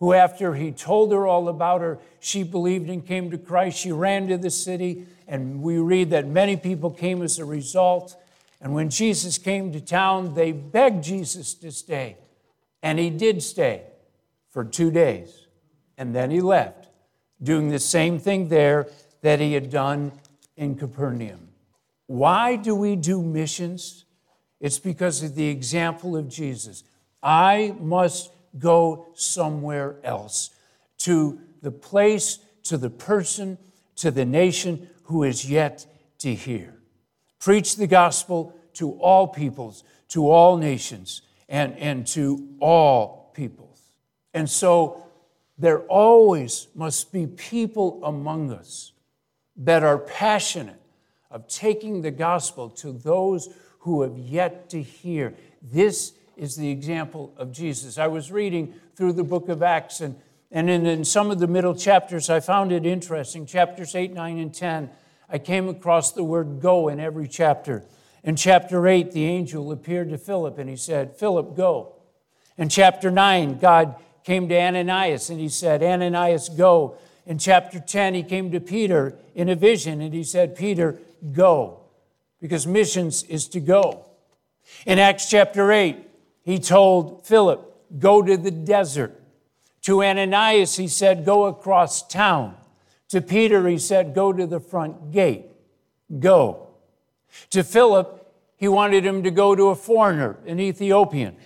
who, 0.00 0.14
after 0.14 0.54
he 0.54 0.72
told 0.72 1.12
her 1.12 1.26
all 1.26 1.48
about 1.48 1.82
her, 1.82 1.98
she 2.18 2.42
believed 2.42 2.88
and 2.88 3.06
came 3.06 3.30
to 3.30 3.38
Christ. 3.38 3.78
She 3.78 3.92
ran 3.92 4.28
to 4.28 4.38
the 4.38 4.50
city, 4.50 5.06
and 5.28 5.62
we 5.62 5.78
read 5.78 6.10
that 6.10 6.26
many 6.26 6.56
people 6.56 6.90
came 6.90 7.22
as 7.22 7.38
a 7.38 7.44
result. 7.44 8.16
And 8.62 8.74
when 8.74 8.88
Jesus 8.88 9.38
came 9.38 9.72
to 9.72 9.80
town, 9.80 10.34
they 10.34 10.52
begged 10.52 11.04
Jesus 11.04 11.54
to 11.54 11.70
stay. 11.70 12.16
And 12.82 12.98
he 12.98 13.10
did 13.10 13.42
stay 13.42 13.82
for 14.48 14.64
two 14.64 14.90
days. 14.90 15.46
And 15.98 16.16
then 16.16 16.30
he 16.30 16.40
left, 16.40 16.88
doing 17.42 17.68
the 17.68 17.78
same 17.78 18.18
thing 18.18 18.48
there 18.48 18.88
that 19.20 19.38
he 19.38 19.52
had 19.52 19.70
done 19.70 20.12
in 20.56 20.76
Capernaum. 20.76 21.48
Why 22.06 22.56
do 22.56 22.74
we 22.74 22.96
do 22.96 23.22
missions? 23.22 24.06
It's 24.60 24.78
because 24.78 25.22
of 25.22 25.34
the 25.34 25.48
example 25.48 26.16
of 26.16 26.28
Jesus. 26.28 26.84
I 27.22 27.74
must 27.78 28.30
go 28.58 29.06
somewhere 29.14 29.96
else 30.02 30.50
to 30.98 31.40
the 31.62 31.70
place, 31.70 32.38
to 32.64 32.76
the 32.76 32.90
person, 32.90 33.58
to 33.96 34.10
the 34.10 34.24
nation 34.24 34.88
who 35.04 35.24
is 35.24 35.48
yet 35.48 35.86
to 36.18 36.34
hear. 36.34 36.74
Preach 37.38 37.76
the 37.76 37.86
gospel 37.86 38.54
to 38.74 38.92
all 38.92 39.28
peoples, 39.28 39.84
to 40.08 40.28
all 40.28 40.56
nations, 40.56 41.22
and, 41.48 41.76
and 41.78 42.06
to 42.06 42.48
all 42.60 43.32
peoples. 43.34 43.80
And 44.34 44.48
so 44.48 45.02
there 45.58 45.80
always 45.80 46.68
must 46.74 47.12
be 47.12 47.26
people 47.26 48.00
among 48.04 48.52
us 48.52 48.92
that 49.56 49.82
are 49.82 49.98
passionate 49.98 50.80
of 51.30 51.46
taking 51.48 52.02
the 52.02 52.10
gospel 52.10 52.70
to 52.70 52.92
those 52.92 53.48
who 53.80 54.02
have 54.02 54.16
yet 54.16 54.70
to 54.70 54.82
hear. 54.82 55.34
This 55.62 56.12
is 56.36 56.56
the 56.56 56.70
example 56.70 57.32
of 57.36 57.52
Jesus. 57.52 57.98
I 57.98 58.06
was 58.06 58.32
reading 58.32 58.74
through 58.96 59.12
the 59.14 59.24
book 59.24 59.48
of 59.48 59.62
Acts, 59.62 60.00
and, 60.00 60.16
and 60.50 60.70
in, 60.70 60.86
in 60.86 61.04
some 61.04 61.30
of 61.30 61.38
the 61.38 61.46
middle 61.46 61.74
chapters, 61.74 62.30
I 62.30 62.40
found 62.40 62.72
it 62.72 62.86
interesting. 62.86 63.46
Chapters 63.46 63.94
8, 63.94 64.12
9, 64.12 64.38
and 64.38 64.54
10, 64.54 64.90
I 65.28 65.38
came 65.38 65.68
across 65.68 66.12
the 66.12 66.24
word 66.24 66.60
go 66.60 66.88
in 66.88 66.98
every 66.98 67.28
chapter. 67.28 67.84
In 68.22 68.36
chapter 68.36 68.86
8, 68.86 69.12
the 69.12 69.24
angel 69.24 69.72
appeared 69.72 70.10
to 70.10 70.18
Philip 70.18 70.58
and 70.58 70.68
he 70.68 70.76
said, 70.76 71.16
Philip, 71.16 71.56
go. 71.56 71.94
In 72.58 72.68
chapter 72.68 73.10
9, 73.10 73.58
God 73.58 73.94
came 74.24 74.48
to 74.48 74.60
Ananias 74.60 75.30
and 75.30 75.40
he 75.40 75.48
said, 75.48 75.82
Ananias, 75.82 76.48
go. 76.50 76.98
In 77.26 77.38
chapter 77.38 77.80
10, 77.80 78.14
he 78.14 78.22
came 78.22 78.50
to 78.50 78.60
Peter 78.60 79.16
in 79.34 79.48
a 79.48 79.54
vision 79.54 80.00
and 80.00 80.12
he 80.12 80.24
said, 80.24 80.56
Peter, 80.56 80.98
go. 81.32 81.80
Because 82.40 82.66
missions 82.66 83.22
is 83.24 83.48
to 83.48 83.60
go. 83.60 84.04
In 84.84 84.98
Acts 84.98 85.28
chapter 85.28 85.72
8, 85.72 85.96
he 86.50 86.58
told 86.58 87.24
Philip, 87.24 87.64
Go 88.00 88.22
to 88.22 88.36
the 88.36 88.50
desert. 88.50 89.22
To 89.82 90.02
Ananias, 90.02 90.74
he 90.74 90.88
said, 90.88 91.24
Go 91.24 91.44
across 91.44 92.04
town. 92.08 92.56
To 93.10 93.20
Peter, 93.20 93.68
he 93.68 93.78
said, 93.78 94.16
Go 94.16 94.32
to 94.32 94.48
the 94.48 94.58
front 94.58 95.12
gate. 95.12 95.46
Go. 96.18 96.66
To 97.50 97.62
Philip, 97.62 98.34
he 98.56 98.66
wanted 98.66 99.06
him 99.06 99.22
to 99.22 99.30
go 99.30 99.54
to 99.54 99.68
a 99.68 99.76
foreigner, 99.76 100.38
an 100.44 100.58
Ethiopian. 100.58 101.36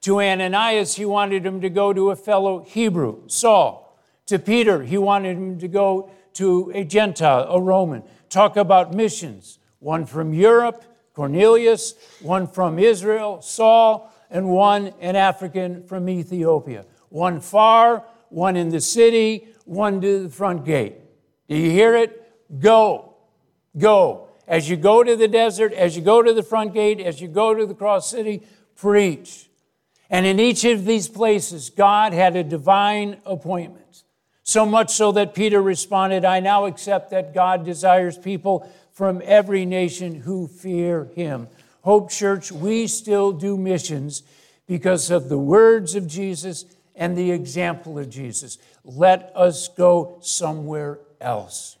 To 0.00 0.20
Ananias, 0.20 0.96
he 0.96 1.04
wanted 1.04 1.46
him 1.46 1.60
to 1.60 1.70
go 1.70 1.92
to 1.92 2.10
a 2.10 2.16
fellow 2.16 2.64
Hebrew, 2.64 3.28
Saul. 3.28 4.02
To 4.26 4.40
Peter, 4.40 4.82
he 4.82 4.98
wanted 4.98 5.36
him 5.36 5.60
to 5.60 5.68
go 5.68 6.10
to 6.34 6.72
a 6.74 6.82
Gentile, 6.82 7.46
a 7.48 7.60
Roman. 7.60 8.02
Talk 8.28 8.56
about 8.56 8.94
missions. 8.94 9.60
One 9.78 10.06
from 10.06 10.34
Europe, 10.34 10.82
Cornelius, 11.14 11.94
one 12.20 12.48
from 12.48 12.80
Israel, 12.80 13.40
Saul, 13.42 14.12
and 14.30 14.48
one 14.48 14.92
an 15.00 15.16
African 15.16 15.82
from 15.84 16.08
Ethiopia. 16.08 16.86
One 17.08 17.40
far, 17.40 18.04
one 18.28 18.56
in 18.56 18.70
the 18.70 18.80
city, 18.80 19.48
one 19.64 20.00
to 20.00 20.24
the 20.24 20.30
front 20.30 20.64
gate. 20.64 20.94
Do 21.48 21.56
you 21.56 21.70
hear 21.70 21.96
it? 21.96 22.32
Go. 22.60 23.14
Go. 23.76 24.28
As 24.46 24.68
you 24.68 24.76
go 24.76 25.02
to 25.02 25.16
the 25.16 25.28
desert, 25.28 25.72
as 25.72 25.96
you 25.96 26.02
go 26.02 26.22
to 26.22 26.32
the 26.32 26.42
front 26.42 26.74
gate, 26.74 27.00
as 27.00 27.20
you 27.20 27.28
go 27.28 27.54
to 27.54 27.66
the 27.66 27.74
cross 27.74 28.10
city, 28.10 28.42
preach. 28.76 29.48
And 30.08 30.26
in 30.26 30.40
each 30.40 30.64
of 30.64 30.84
these 30.84 31.08
places, 31.08 31.70
God 31.70 32.12
had 32.12 32.34
a 32.34 32.42
divine 32.42 33.18
appointment. 33.24 34.02
So 34.42 34.66
much 34.66 34.90
so 34.90 35.12
that 35.12 35.34
Peter 35.34 35.62
responded, 35.62 36.24
I 36.24 36.40
now 36.40 36.66
accept 36.66 37.10
that 37.10 37.32
God 37.32 37.64
desires 37.64 38.18
people 38.18 38.68
from 38.92 39.22
every 39.24 39.64
nation 39.64 40.16
who 40.16 40.48
fear 40.48 41.04
him. 41.14 41.46
Hope 41.82 42.10
Church, 42.10 42.52
we 42.52 42.86
still 42.86 43.32
do 43.32 43.56
missions 43.56 44.22
because 44.66 45.10
of 45.10 45.28
the 45.28 45.38
words 45.38 45.94
of 45.94 46.06
Jesus 46.06 46.64
and 46.94 47.16
the 47.16 47.30
example 47.30 47.98
of 47.98 48.10
Jesus. 48.10 48.58
Let 48.84 49.32
us 49.34 49.68
go 49.68 50.18
somewhere 50.20 51.00
else. 51.20 51.78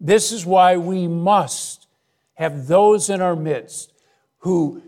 This 0.00 0.32
is 0.32 0.44
why 0.44 0.76
we 0.76 1.08
must 1.08 1.86
have 2.34 2.66
those 2.66 3.10
in 3.10 3.20
our 3.20 3.36
midst 3.36 3.92
who 4.38 4.82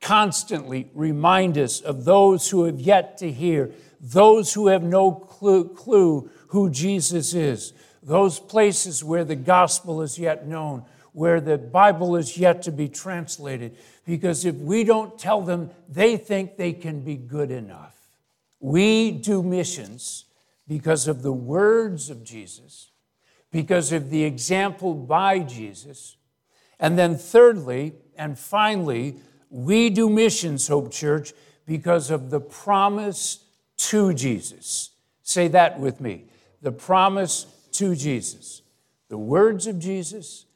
constantly 0.00 0.90
remind 0.94 1.56
us 1.56 1.80
of 1.80 2.04
those 2.04 2.50
who 2.50 2.64
have 2.64 2.80
yet 2.80 3.16
to 3.18 3.30
hear, 3.30 3.70
those 4.00 4.52
who 4.52 4.66
have 4.66 4.82
no 4.82 5.12
clue, 5.12 5.68
clue 5.68 6.28
who 6.48 6.68
Jesus 6.68 7.32
is, 7.32 7.72
those 8.02 8.38
places 8.38 9.04
where 9.04 9.24
the 9.24 9.36
gospel 9.36 10.02
is 10.02 10.18
yet 10.18 10.46
known, 10.46 10.84
where 11.12 11.40
the 11.40 11.58
Bible 11.58 12.16
is 12.16 12.38
yet 12.38 12.62
to 12.62 12.72
be 12.72 12.88
translated. 12.88 13.76
Because 14.06 14.44
if 14.44 14.56
we 14.56 14.84
don't 14.84 15.18
tell 15.18 15.40
them, 15.42 15.70
they 15.88 16.16
think 16.16 16.56
they 16.56 16.72
can 16.72 17.00
be 17.00 17.16
good 17.16 17.50
enough. 17.50 17.96
We 18.60 19.10
do 19.10 19.42
missions 19.42 20.24
because 20.66 21.08
of 21.08 21.22
the 21.22 21.32
words 21.32 22.10
of 22.10 22.24
Jesus, 22.24 22.90
because 23.50 23.92
of 23.92 24.10
the 24.10 24.24
example 24.24 24.94
by 24.94 25.40
Jesus. 25.40 26.16
And 26.80 26.98
then, 26.98 27.16
thirdly 27.16 27.92
and 28.16 28.38
finally, 28.38 29.16
we 29.50 29.90
do 29.90 30.08
missions, 30.08 30.68
Hope 30.68 30.90
Church, 30.90 31.32
because 31.66 32.10
of 32.10 32.30
the 32.30 32.40
promise 32.40 33.44
to 33.76 34.14
Jesus. 34.14 34.90
Say 35.22 35.48
that 35.48 35.78
with 35.78 36.00
me 36.00 36.24
the 36.62 36.72
promise 36.72 37.46
to 37.72 37.94
Jesus. 37.94 38.62
The 39.08 39.18
words 39.18 39.66
of 39.66 39.78
Jesus, 39.78 40.46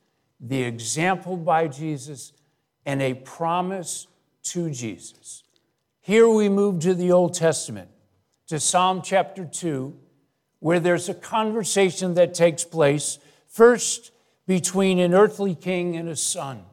the 0.40 0.62
example 0.62 1.36
by 1.36 1.68
Jesus, 1.68 2.32
and 2.84 3.02
a 3.02 3.14
promise 3.14 4.06
to 4.44 4.70
Jesus. 4.70 5.42
Here 6.00 6.28
we 6.28 6.48
move 6.48 6.80
to 6.80 6.94
the 6.94 7.10
Old 7.10 7.34
Testament, 7.34 7.88
to 8.46 8.60
Psalm 8.60 9.02
chapter 9.02 9.44
2, 9.44 9.96
where 10.60 10.78
there's 10.78 11.08
a 11.08 11.14
conversation 11.14 12.14
that 12.14 12.32
takes 12.32 12.64
place, 12.64 13.18
first 13.48 14.12
between 14.46 15.00
an 15.00 15.14
earthly 15.14 15.54
king 15.54 15.96
and 15.96 16.08
a 16.08 16.16
son. 16.16 16.64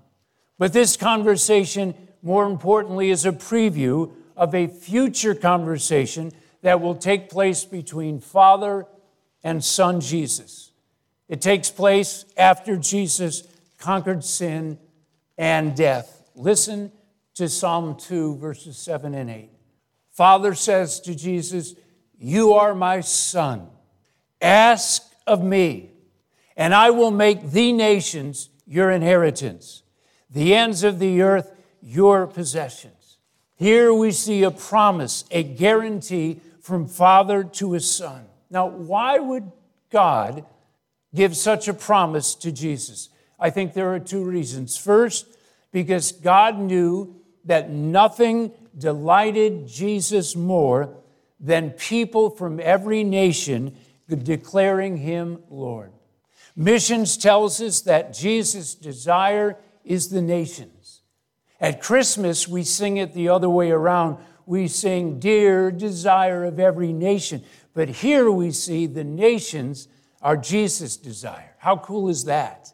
But 0.60 0.74
this 0.74 0.96
conversation, 0.96 1.96
more 2.22 2.46
importantly, 2.46 3.10
is 3.10 3.26
a 3.26 3.32
preview 3.32 4.12
of 4.38 4.54
a 4.54 4.68
future 4.68 5.34
conversation 5.34 6.32
that 6.62 6.80
will 6.80 6.96
take 6.96 7.30
place 7.30 7.66
between 7.66 8.20
Father 8.20 8.86
and 9.44 9.64
Son 9.64 10.00
Jesus. 10.00 10.72
It 11.28 11.42
takes 11.42 11.72
place 11.72 12.26
after 12.38 12.78
Jesus 12.78 13.44
conquered 13.84 14.24
sin 14.24 14.80
and 15.38 15.76
death. 15.76 16.24
Listen 16.36 16.90
to 17.34 17.50
Psalm 17.50 17.98
2, 17.98 18.38
verses 18.38 18.78
7 18.78 19.14
and 19.14 19.30
8. 19.30 19.50
Father 20.10 20.56
says 20.56 21.02
to 21.02 21.14
Jesus, 21.14 21.76
You 22.18 22.54
are 22.54 22.74
my 22.74 23.02
son. 23.02 23.68
Ask 24.42 25.04
of 25.28 25.44
me, 25.44 25.92
and 26.56 26.74
I 26.74 26.92
will 26.92 27.12
make 27.12 27.52
the 27.52 27.74
nations 27.74 28.50
your 28.66 28.90
inheritance, 28.90 29.84
the 30.30 30.56
ends 30.56 30.84
of 30.84 31.00
the 31.00 31.22
earth 31.22 31.54
your 31.82 32.26
possessions. 32.26 33.18
Here 33.58 33.94
we 33.94 34.12
see 34.12 34.44
a 34.44 34.52
promise, 34.52 35.26
a 35.30 35.44
guarantee 35.44 36.40
from 36.62 36.88
Father 36.88 37.44
to 37.44 37.74
his 37.74 37.90
Son. 37.90 38.24
Now, 38.50 38.68
why 38.68 39.20
would 39.20 39.52
God 39.90 40.46
give 41.14 41.36
such 41.36 41.68
a 41.68 41.74
promise 41.74 42.34
to 42.36 42.52
Jesus? 42.52 43.10
I 43.44 43.50
think 43.50 43.74
there 43.74 43.94
are 43.94 44.00
two 44.00 44.24
reasons. 44.24 44.78
First, 44.78 45.28
because 45.74 46.14
God 46.14 46.58
knew 46.58 47.14
that 47.44 47.70
nothing 47.70 48.54
delighted 48.78 49.68
Jesus 49.68 50.34
more 50.34 50.96
than 51.42 51.72
people 51.72 52.30
from 52.30 52.62
every 52.62 53.04
nation 53.04 53.76
declaring 54.24 54.96
him 54.96 55.40
Lord. 55.50 55.92
Missions 56.56 57.18
tells 57.18 57.60
us 57.60 57.82
that 57.82 58.14
Jesus' 58.14 58.76
desire 58.76 59.58
is 59.84 60.08
the 60.08 60.22
nations. 60.22 61.02
At 61.60 61.82
Christmas, 61.82 62.48
we 62.48 62.64
sing 62.64 62.96
it 62.96 63.14
the 63.14 63.28
other 63.28 63.50
way 63.50 63.72
around. 63.72 64.20
We 64.46 64.70
sing, 64.70 65.20
Dear 65.20 65.70
desire 65.70 66.46
of 66.46 66.62
every 66.62 66.94
nation. 66.94 67.44
But 67.74 67.90
here 67.90 68.32
we 68.32 68.52
see 68.52 68.86
the 68.86 69.04
nations 69.04 69.90
are 70.22 70.38
Jesus' 70.38 70.96
desire. 70.96 71.56
How 71.58 71.76
cool 71.76 72.08
is 72.08 72.24
that? 72.24 72.73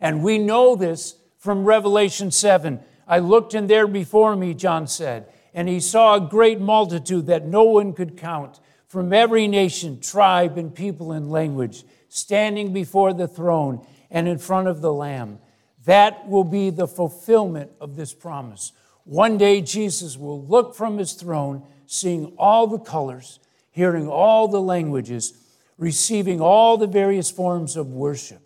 And 0.00 0.22
we 0.22 0.38
know 0.38 0.76
this 0.76 1.16
from 1.38 1.64
Revelation 1.64 2.30
7. 2.30 2.80
I 3.06 3.18
looked 3.18 3.54
in 3.54 3.66
there 3.66 3.86
before 3.86 4.36
me, 4.36 4.54
John 4.54 4.86
said, 4.86 5.26
and 5.54 5.68
he 5.68 5.80
saw 5.80 6.14
a 6.14 6.20
great 6.20 6.60
multitude 6.60 7.26
that 7.26 7.46
no 7.46 7.64
one 7.64 7.92
could 7.92 8.16
count 8.16 8.60
from 8.88 9.12
every 9.12 9.48
nation, 9.48 10.00
tribe, 10.00 10.58
and 10.58 10.74
people 10.74 11.12
and 11.12 11.30
language 11.30 11.84
standing 12.08 12.72
before 12.72 13.12
the 13.12 13.28
throne 13.28 13.86
and 14.10 14.28
in 14.28 14.38
front 14.38 14.68
of 14.68 14.80
the 14.80 14.92
Lamb. 14.92 15.38
That 15.84 16.28
will 16.28 16.44
be 16.44 16.70
the 16.70 16.88
fulfillment 16.88 17.70
of 17.80 17.96
this 17.96 18.12
promise. 18.12 18.72
One 19.04 19.38
day, 19.38 19.60
Jesus 19.60 20.16
will 20.16 20.44
look 20.44 20.74
from 20.74 20.98
his 20.98 21.12
throne, 21.12 21.64
seeing 21.86 22.34
all 22.38 22.66
the 22.66 22.78
colors 22.78 23.38
hearing 23.76 24.08
all 24.08 24.48
the 24.48 24.60
languages, 24.60 25.34
receiving 25.76 26.40
all 26.40 26.78
the 26.78 26.86
various 26.86 27.30
forms 27.30 27.76
of 27.76 27.88
worship. 27.88 28.45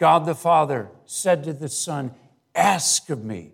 God 0.00 0.24
the 0.24 0.34
Father 0.34 0.88
said 1.04 1.44
to 1.44 1.52
the 1.52 1.68
Son, 1.68 2.12
Ask 2.54 3.10
of 3.10 3.22
me, 3.22 3.52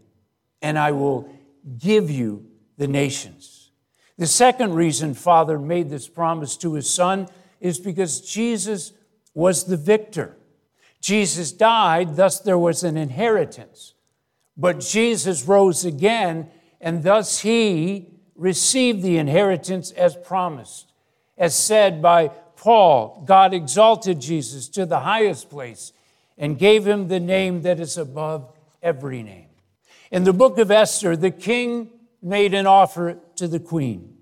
and 0.63 0.79
I 0.79 0.93
will 0.93 1.29
give 1.77 2.09
you 2.09 2.47
the 2.79 2.87
nations. 2.87 3.73
The 4.17 4.29
second 4.29 4.75
reason 4.75 5.15
Father 5.15 5.59
made 5.59 5.91
this 5.91 6.09
promise 6.09 6.57
to 6.59 6.75
his 6.75 6.89
Son 6.89 7.29
is 7.61 7.81
because 7.81 8.21
Jesus 8.21 8.93
was 9.35 9.65
the 9.65 9.77
victor. 9.77 10.37
Jesus 11.01 11.51
died, 11.51 12.15
thus 12.17 12.39
there 12.39 12.59
was 12.59 12.85
an 12.85 12.97
inheritance. 12.97 13.95
But 14.57 14.81
Jesus 14.81 15.45
rose 15.45 15.85
again, 15.85 16.49
and 16.81 17.03
thus 17.03 17.41
he 17.41 18.07
received 18.37 19.03
the 19.03 19.19
inheritance 19.19 19.91
as 19.91 20.15
promised. 20.15 20.93
As 21.37 21.57
said 21.57 22.01
by 22.01 22.29
Paul, 22.55 23.25
God 23.27 23.53
exalted 23.53 24.21
Jesus 24.21 24.69
to 24.69 24.87
the 24.87 25.01
highest 25.01 25.51
place 25.51 25.93
and 26.39 26.59
gave 26.59 26.87
him 26.87 27.09
the 27.09 27.21
name 27.21 27.63
that 27.63 27.81
is 27.81 27.97
above 27.97 28.53
every 28.83 29.23
name. 29.23 29.49
In 30.11 30.25
the 30.25 30.33
book 30.33 30.59
of 30.59 30.71
Esther, 30.71 31.17
the 31.17 31.31
king 31.31 31.91
made 32.23 32.55
an 32.55 32.67
offer 32.67 33.19
to 33.37 33.49
the 33.49 33.61
queen. 33.61 34.17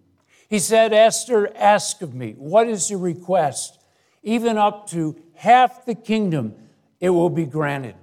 He 0.48 0.58
said, 0.58 0.92
Esther, 0.92 1.52
ask 1.56 2.02
of 2.02 2.14
me, 2.14 2.34
what 2.38 2.68
is 2.68 2.90
your 2.90 3.00
request? 3.00 3.78
Even 4.22 4.56
up 4.56 4.88
to 4.90 5.16
half 5.34 5.84
the 5.84 5.94
kingdom, 5.94 6.54
it 7.00 7.10
will 7.10 7.30
be 7.30 7.46
granted. 7.46 7.96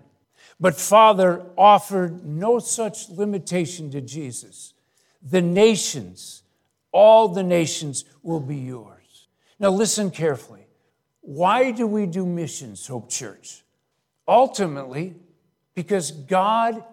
But 0.59 0.75
Father 0.75 1.43
offered 1.57 2.23
no 2.25 2.59
such 2.59 3.09
limitation 3.09 3.89
to 3.91 4.01
Jesus. 4.01 4.73
The 5.23 5.41
nations, 5.41 6.43
all 6.91 7.27
the 7.27 7.43
nations 7.43 8.05
will 8.21 8.39
be 8.39 8.57
yours. 8.57 9.27
Now, 9.59 9.69
listen 9.69 10.11
carefully. 10.11 10.67
Why 11.21 11.71
do 11.71 11.87
we 11.87 12.05
do 12.05 12.25
missions, 12.25 12.85
Hope 12.85 13.09
Church? 13.09 13.63
Ultimately, 14.27 15.15
because 15.75 16.11
God 16.11 16.83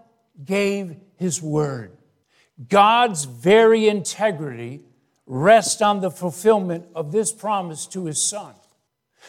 gave 0.45 0.97
His 1.17 1.43
word. 1.43 1.97
God's 2.69 3.25
very 3.25 3.89
integrity 3.89 4.81
rests 5.27 5.83
on 5.83 6.01
the 6.01 6.11
fulfillment 6.11 6.87
of 6.95 7.13
this 7.13 7.33
promise 7.33 7.87
to 7.87 8.07
His 8.07 8.21
Son. 8.21 8.55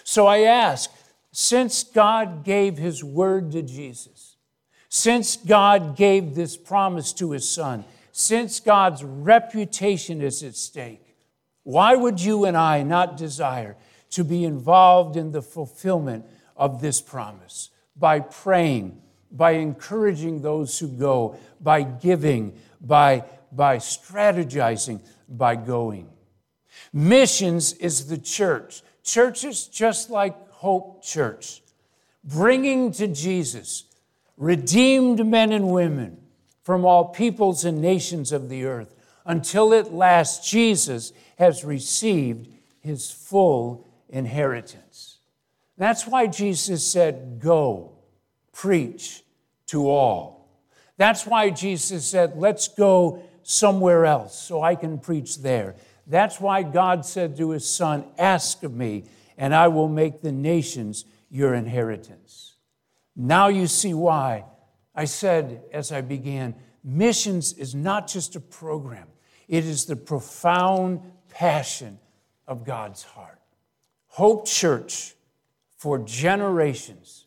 So 0.03 0.27
I 0.27 0.41
ask, 0.41 0.89
since 1.31 1.83
God 1.83 2.43
gave 2.43 2.77
His 2.77 3.03
word 3.03 3.51
to 3.51 3.61
Jesus, 3.61 4.37
since 4.87 5.35
God 5.35 5.95
gave 5.95 6.33
this 6.35 6.57
promise 6.57 7.13
to 7.13 7.31
His 7.31 7.47
Son, 7.47 7.85
since 8.11 8.59
God's 8.59 9.03
reputation 9.03 10.21
is 10.21 10.41
at 10.41 10.55
stake, 10.55 11.15
why 11.63 11.95
would 11.95 12.19
you 12.19 12.45
and 12.45 12.57
I 12.57 12.81
not 12.81 13.17
desire 13.17 13.77
to 14.11 14.23
be 14.23 14.43
involved 14.43 15.15
in 15.15 15.31
the 15.31 15.41
fulfillment 15.41 16.25
of 16.57 16.81
this 16.81 17.01
promise? 17.01 17.69
By 17.99 18.21
praying, 18.21 19.01
by 19.31 19.51
encouraging 19.51 20.41
those 20.41 20.79
who 20.79 20.87
go, 20.87 21.35
by 21.59 21.83
giving, 21.83 22.57
by, 22.81 23.25
by 23.51 23.77
strategizing, 23.77 25.01
by 25.27 25.55
going. 25.55 26.09
Missions 26.93 27.73
is 27.73 28.07
the 28.07 28.17
church. 28.17 28.81
Churches 29.03 29.67
just 29.67 30.09
like 30.09 30.49
Hope 30.49 31.03
Church, 31.03 31.61
bringing 32.23 32.91
to 32.93 33.07
Jesus 33.07 33.85
redeemed 34.37 35.25
men 35.25 35.51
and 35.51 35.69
women 35.69 36.17
from 36.63 36.85
all 36.85 37.05
peoples 37.05 37.65
and 37.65 37.81
nations 37.81 38.31
of 38.31 38.49
the 38.49 38.65
earth 38.65 38.95
until 39.25 39.73
at 39.73 39.93
last 39.93 40.49
Jesus 40.49 41.13
has 41.37 41.63
received 41.63 42.47
his 42.79 43.11
full 43.11 43.85
inheritance. 44.09 45.18
That's 45.79 46.05
why 46.05 46.27
Jesus 46.27 46.85
said, 46.85 47.39
Go, 47.39 47.93
preach 48.51 49.23
to 49.67 49.89
all. 49.89 50.59
That's 50.97 51.25
why 51.25 51.49
Jesus 51.49 52.05
said, 52.05 52.33
Let's 52.35 52.67
go 52.67 53.23
somewhere 53.43 54.05
else 54.05 54.37
so 54.37 54.61
I 54.61 54.75
can 54.75 54.99
preach 54.99 55.37
there. 55.37 55.75
That's 56.05 56.41
why 56.41 56.63
God 56.63 57.05
said 57.05 57.37
to 57.37 57.51
his 57.51 57.65
son, 57.65 58.03
Ask 58.17 58.61
of 58.63 58.73
me, 58.73 59.05
and 59.37 59.55
I 59.55 59.69
will 59.69 59.87
make 59.87 60.21
the 60.21 60.33
nations 60.33 61.05
your 61.31 61.53
inheritance. 61.53 62.57
Now 63.15 63.47
you 63.47 63.65
see 63.65 63.93
why 63.93 64.43
I 64.93 65.05
said 65.05 65.63
as 65.71 65.93
I 65.93 66.01
began 66.01 66.55
missions 66.83 67.53
is 67.53 67.73
not 67.73 68.07
just 68.07 68.35
a 68.35 68.41
program, 68.41 69.07
it 69.47 69.63
is 69.63 69.85
the 69.85 69.95
profound 69.95 70.99
passion 71.29 71.99
of 72.47 72.65
God's 72.65 73.03
heart. 73.03 73.39
Hope 74.07 74.45
Church, 74.45 75.15
for 75.79 75.97
generations, 75.97 77.25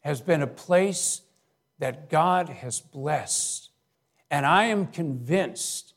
has 0.00 0.20
been 0.20 0.42
a 0.42 0.46
place 0.46 1.22
that 1.78 2.10
God 2.10 2.48
has 2.48 2.80
blessed. 2.80 3.70
And 4.28 4.44
I 4.44 4.64
am 4.64 4.88
convinced 4.88 5.94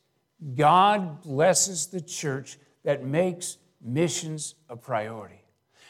God 0.54 1.20
blesses 1.20 1.88
the 1.88 2.00
church 2.00 2.58
that 2.84 3.04
makes 3.04 3.58
missions 3.82 4.54
a 4.68 4.76
priority. 4.76 5.42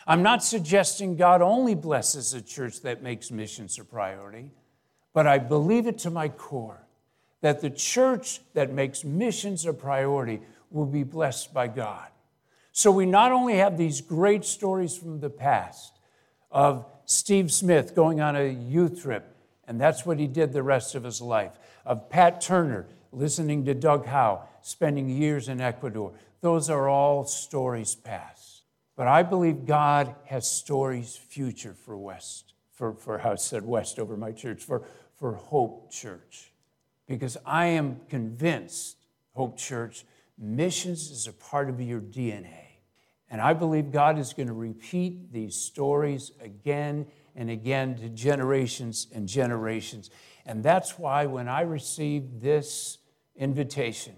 I'm 0.06 0.22
not 0.22 0.42
suggesting 0.42 1.16
God 1.16 1.42
only 1.42 1.74
blesses 1.74 2.32
a 2.32 2.40
church 2.40 2.80
that 2.80 3.02
makes 3.02 3.30
missions 3.30 3.78
a 3.78 3.84
priority, 3.84 4.52
but 5.12 5.26
I 5.26 5.36
believe 5.36 5.86
it 5.86 5.98
to 5.98 6.10
my 6.10 6.30
core 6.30 6.86
that 7.42 7.60
the 7.60 7.68
church 7.68 8.40
that 8.54 8.72
makes 8.72 9.04
missions 9.04 9.66
a 9.66 9.74
priority 9.74 10.40
will 10.70 10.86
be 10.86 11.02
blessed 11.02 11.52
by 11.52 11.68
God. 11.68 12.08
So 12.72 12.90
we 12.90 13.04
not 13.04 13.32
only 13.32 13.56
have 13.56 13.76
these 13.76 14.00
great 14.00 14.46
stories 14.46 14.96
from 14.96 15.20
the 15.20 15.28
past 15.28 15.95
of 16.56 16.86
Steve 17.04 17.52
Smith 17.52 17.94
going 17.94 18.22
on 18.22 18.34
a 18.34 18.48
youth 18.48 19.02
trip, 19.02 19.36
and 19.68 19.78
that's 19.78 20.06
what 20.06 20.18
he 20.18 20.26
did 20.26 20.54
the 20.54 20.62
rest 20.62 20.94
of 20.94 21.04
his 21.04 21.20
life, 21.20 21.52
of 21.84 22.08
Pat 22.08 22.40
Turner 22.40 22.86
listening 23.12 23.66
to 23.66 23.74
Doug 23.74 24.06
Howe, 24.06 24.42
spending 24.62 25.06
years 25.06 25.50
in 25.50 25.60
Ecuador. 25.60 26.14
Those 26.40 26.70
are 26.70 26.88
all 26.88 27.26
stories 27.26 27.94
past. 27.94 28.62
But 28.96 29.06
I 29.06 29.22
believe 29.22 29.66
God 29.66 30.14
has 30.24 30.50
stories 30.50 31.14
future 31.14 31.74
for 31.74 31.94
West, 31.94 32.54
for, 32.72 32.94
for 32.94 33.18
how 33.18 33.36
said 33.36 33.62
West 33.62 33.98
over 33.98 34.16
my 34.16 34.32
church, 34.32 34.64
for, 34.64 34.82
for 35.14 35.34
Hope 35.34 35.92
Church. 35.92 36.52
Because 37.06 37.36
I 37.44 37.66
am 37.66 38.00
convinced, 38.08 38.96
Hope 39.34 39.58
Church, 39.58 40.06
missions 40.38 41.10
is 41.10 41.26
a 41.26 41.34
part 41.34 41.68
of 41.68 41.82
your 41.82 42.00
DNA. 42.00 42.65
And 43.30 43.40
I 43.40 43.52
believe 43.54 43.90
God 43.90 44.18
is 44.18 44.32
going 44.32 44.46
to 44.46 44.52
repeat 44.52 45.32
these 45.32 45.56
stories 45.56 46.30
again 46.40 47.06
and 47.34 47.50
again 47.50 47.96
to 47.96 48.08
generations 48.08 49.08
and 49.12 49.28
generations. 49.28 50.10
And 50.44 50.62
that's 50.62 50.98
why 50.98 51.26
when 51.26 51.48
I 51.48 51.62
received 51.62 52.40
this 52.40 52.98
invitation, 53.34 54.14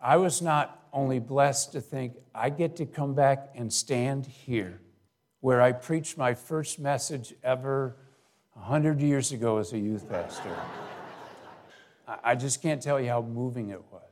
I 0.00 0.16
was 0.16 0.42
not 0.42 0.88
only 0.92 1.20
blessed 1.20 1.72
to 1.72 1.80
think 1.80 2.14
I 2.34 2.50
get 2.50 2.76
to 2.76 2.86
come 2.86 3.14
back 3.14 3.50
and 3.54 3.72
stand 3.72 4.26
here 4.26 4.80
where 5.40 5.62
I 5.62 5.72
preached 5.72 6.18
my 6.18 6.34
first 6.34 6.78
message 6.78 7.34
ever 7.42 7.96
100 8.54 9.00
years 9.00 9.32
ago 9.32 9.58
as 9.58 9.72
a 9.72 9.78
youth 9.78 10.08
pastor. 10.08 10.54
I 12.24 12.34
just 12.34 12.60
can't 12.60 12.82
tell 12.82 13.00
you 13.00 13.08
how 13.08 13.22
moving 13.22 13.70
it 13.70 13.82
was. 13.90 14.02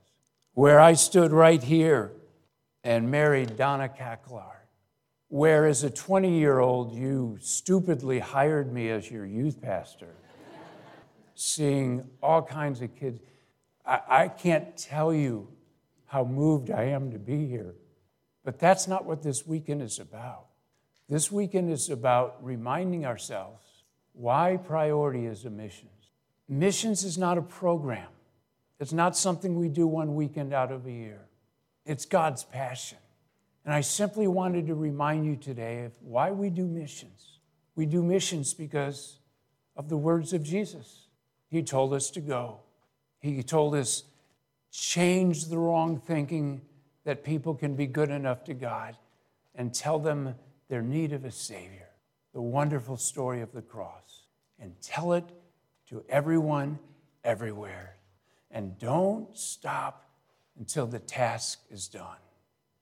Where 0.52 0.80
I 0.80 0.94
stood 0.94 1.32
right 1.32 1.62
here 1.62 2.12
and 2.88 3.10
married 3.10 3.54
Donna 3.58 3.86
Cacklar, 3.86 4.64
where 5.28 5.66
as 5.66 5.84
a 5.84 5.90
20 5.90 6.38
year 6.38 6.58
old 6.58 6.94
you 6.94 7.36
stupidly 7.38 8.18
hired 8.18 8.72
me 8.72 8.88
as 8.88 9.10
your 9.10 9.26
youth 9.26 9.60
pastor, 9.60 10.14
seeing 11.34 12.08
all 12.22 12.40
kinds 12.40 12.80
of 12.80 12.96
kids. 12.96 13.20
I, 13.84 14.00
I 14.08 14.28
can't 14.28 14.74
tell 14.74 15.12
you 15.12 15.48
how 16.06 16.24
moved 16.24 16.70
I 16.70 16.84
am 16.84 17.10
to 17.10 17.18
be 17.18 17.46
here. 17.46 17.74
But 18.42 18.58
that's 18.58 18.88
not 18.88 19.04
what 19.04 19.22
this 19.22 19.46
weekend 19.46 19.82
is 19.82 19.98
about. 19.98 20.46
This 21.10 21.30
weekend 21.30 21.70
is 21.70 21.90
about 21.90 22.42
reminding 22.42 23.04
ourselves 23.04 23.66
why 24.14 24.56
priority 24.56 25.26
is 25.26 25.44
a 25.44 25.50
missions. 25.50 25.90
Missions 26.48 27.04
is 27.04 27.18
not 27.18 27.36
a 27.36 27.42
program, 27.42 28.08
it's 28.80 28.94
not 28.94 29.14
something 29.14 29.56
we 29.56 29.68
do 29.68 29.86
one 29.86 30.14
weekend 30.14 30.54
out 30.54 30.72
of 30.72 30.86
a 30.86 30.90
year. 30.90 31.27
It's 31.88 32.04
God's 32.04 32.44
passion. 32.44 32.98
And 33.64 33.72
I 33.72 33.80
simply 33.80 34.26
wanted 34.26 34.66
to 34.66 34.74
remind 34.74 35.24
you 35.24 35.36
today 35.36 35.84
of 35.84 35.92
why 36.02 36.30
we 36.30 36.50
do 36.50 36.66
missions. 36.66 37.38
We 37.76 37.86
do 37.86 38.02
missions 38.02 38.52
because 38.52 39.16
of 39.74 39.88
the 39.88 39.96
words 39.96 40.34
of 40.34 40.42
Jesus. 40.42 41.06
He 41.48 41.62
told 41.62 41.94
us 41.94 42.10
to 42.10 42.20
go. 42.20 42.58
He 43.20 43.42
told 43.42 43.74
us, 43.74 44.04
change 44.70 45.46
the 45.46 45.56
wrong 45.56 45.98
thinking 45.98 46.60
that 47.04 47.24
people 47.24 47.54
can 47.54 47.74
be 47.74 47.86
good 47.86 48.10
enough 48.10 48.44
to 48.44 48.54
God 48.54 48.94
and 49.54 49.72
tell 49.72 49.98
them 49.98 50.34
their 50.68 50.82
need 50.82 51.14
of 51.14 51.24
a 51.24 51.30
Savior, 51.30 51.88
the 52.34 52.42
wonderful 52.42 52.98
story 52.98 53.40
of 53.40 53.52
the 53.52 53.62
cross, 53.62 54.24
and 54.60 54.78
tell 54.82 55.14
it 55.14 55.24
to 55.88 56.04
everyone, 56.10 56.78
everywhere. 57.24 57.96
And 58.50 58.78
don't 58.78 59.34
stop 59.34 60.07
until 60.58 60.86
the 60.86 60.98
task 60.98 61.60
is 61.70 61.88
done. 61.88 62.16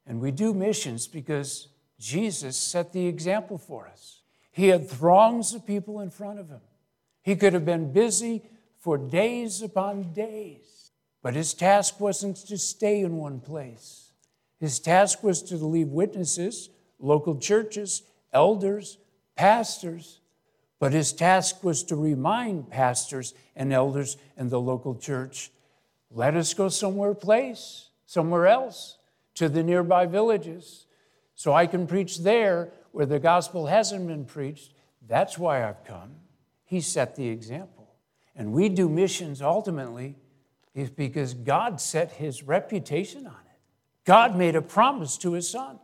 And 0.07 0.21
we 0.21 0.31
do 0.31 0.55
missions 0.55 1.07
because 1.07 1.69
Jesus 1.99 2.57
set 2.57 2.93
the 2.93 3.07
example 3.07 3.59
for 3.59 3.87
us. 3.87 4.23
He 4.53 4.69
had 4.69 4.89
throngs 4.89 5.55
of 5.55 5.67
people 5.67 6.01
in 6.01 6.11
front 6.11 6.39
of 6.39 6.49
him. 6.49 6.61
He 7.23 7.37
could 7.37 7.53
have 7.53 7.65
been 7.65 7.93
busy 7.93 8.43
for 8.79 8.97
days 8.97 9.62
upon 9.62 10.12
days. 10.12 10.93
But 11.23 11.35
his 11.35 11.55
task 11.55 11.99
wasn't 12.01 12.37
to 12.47 12.57
stay 12.57 13.01
in 13.01 13.17
one 13.17 13.41
place. 13.41 14.12
His 14.61 14.79
task 14.79 15.23
was 15.23 15.43
to 15.45 15.57
leave 15.57 15.89
witnesses, 15.89 16.71
local 16.99 17.37
churches, 17.37 18.03
elders, 18.33 18.99
pastors. 19.35 20.21
But 20.79 20.93
his 20.93 21.12
task 21.12 21.65
was 21.65 21.83
to 21.85 21.97
remind 21.97 22.71
pastors 22.71 23.35
and 23.57 23.73
elders 23.73 24.17
in 24.37 24.49
the 24.49 24.61
local 24.61 24.95
church 24.95 25.51
let 26.11 26.35
us 26.35 26.55
go 26.55 26.69
somewhere 26.69 27.14
place, 27.14 27.90
somewhere 28.07 28.47
else, 28.47 28.99
to 29.35 29.49
the 29.49 29.62
nearby 29.62 30.07
villages, 30.07 30.87
so 31.35 31.53
I 31.53 31.66
can 31.66 31.87
preach 31.87 32.19
there 32.19 32.73
where 32.92 33.07
the 33.07 33.19
gospel 33.19 33.66
hasn't 33.66 34.07
been 34.07 34.25
preached. 34.25 34.73
That's 35.07 35.38
why 35.38 35.69
I've 35.69 35.85
come. 35.85 36.14
He 36.64 36.81
set 36.81 37.14
the 37.14 37.29
example. 37.29 37.95
And 38.35 38.53
we 38.53 38.69
do 38.69 38.88
missions 38.88 39.42
ultimately 39.42 40.16
is 40.75 40.90
because 40.90 41.35
God 41.35 41.81
set 41.81 42.12
his 42.12 42.42
reputation 42.42 43.27
on 43.27 43.33
it. 43.33 43.59
God 44.05 44.37
made 44.37 44.57
a 44.57 44.62
promise 44.62 45.16
to 45.19 45.33
his 45.33 45.49
son. 45.49 45.79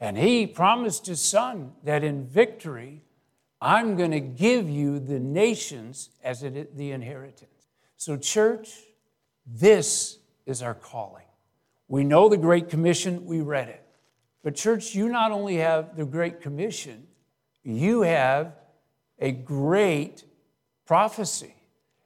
And 0.00 0.18
he 0.18 0.46
promised 0.46 1.06
his 1.06 1.22
son 1.22 1.72
that 1.84 2.02
in 2.02 2.26
victory, 2.26 3.02
I'm 3.60 3.94
going 3.96 4.10
to 4.10 4.20
give 4.20 4.68
you 4.68 4.98
the 4.98 5.20
nations 5.20 6.10
as 6.24 6.40
the 6.40 6.90
inheritance. 6.90 7.68
So, 7.96 8.16
church, 8.16 8.80
this 9.46 10.18
is 10.46 10.62
our 10.62 10.74
calling. 10.74 11.24
We 11.88 12.04
know 12.04 12.28
the 12.28 12.36
Great 12.36 12.68
Commission, 12.68 13.26
we 13.26 13.40
read 13.40 13.68
it. 13.68 13.84
But, 14.42 14.54
church, 14.54 14.94
you 14.94 15.08
not 15.08 15.30
only 15.30 15.56
have 15.56 15.96
the 15.96 16.04
Great 16.04 16.40
Commission, 16.40 17.06
you 17.62 18.02
have 18.02 18.54
a 19.18 19.30
great 19.30 20.24
prophecy. 20.86 21.54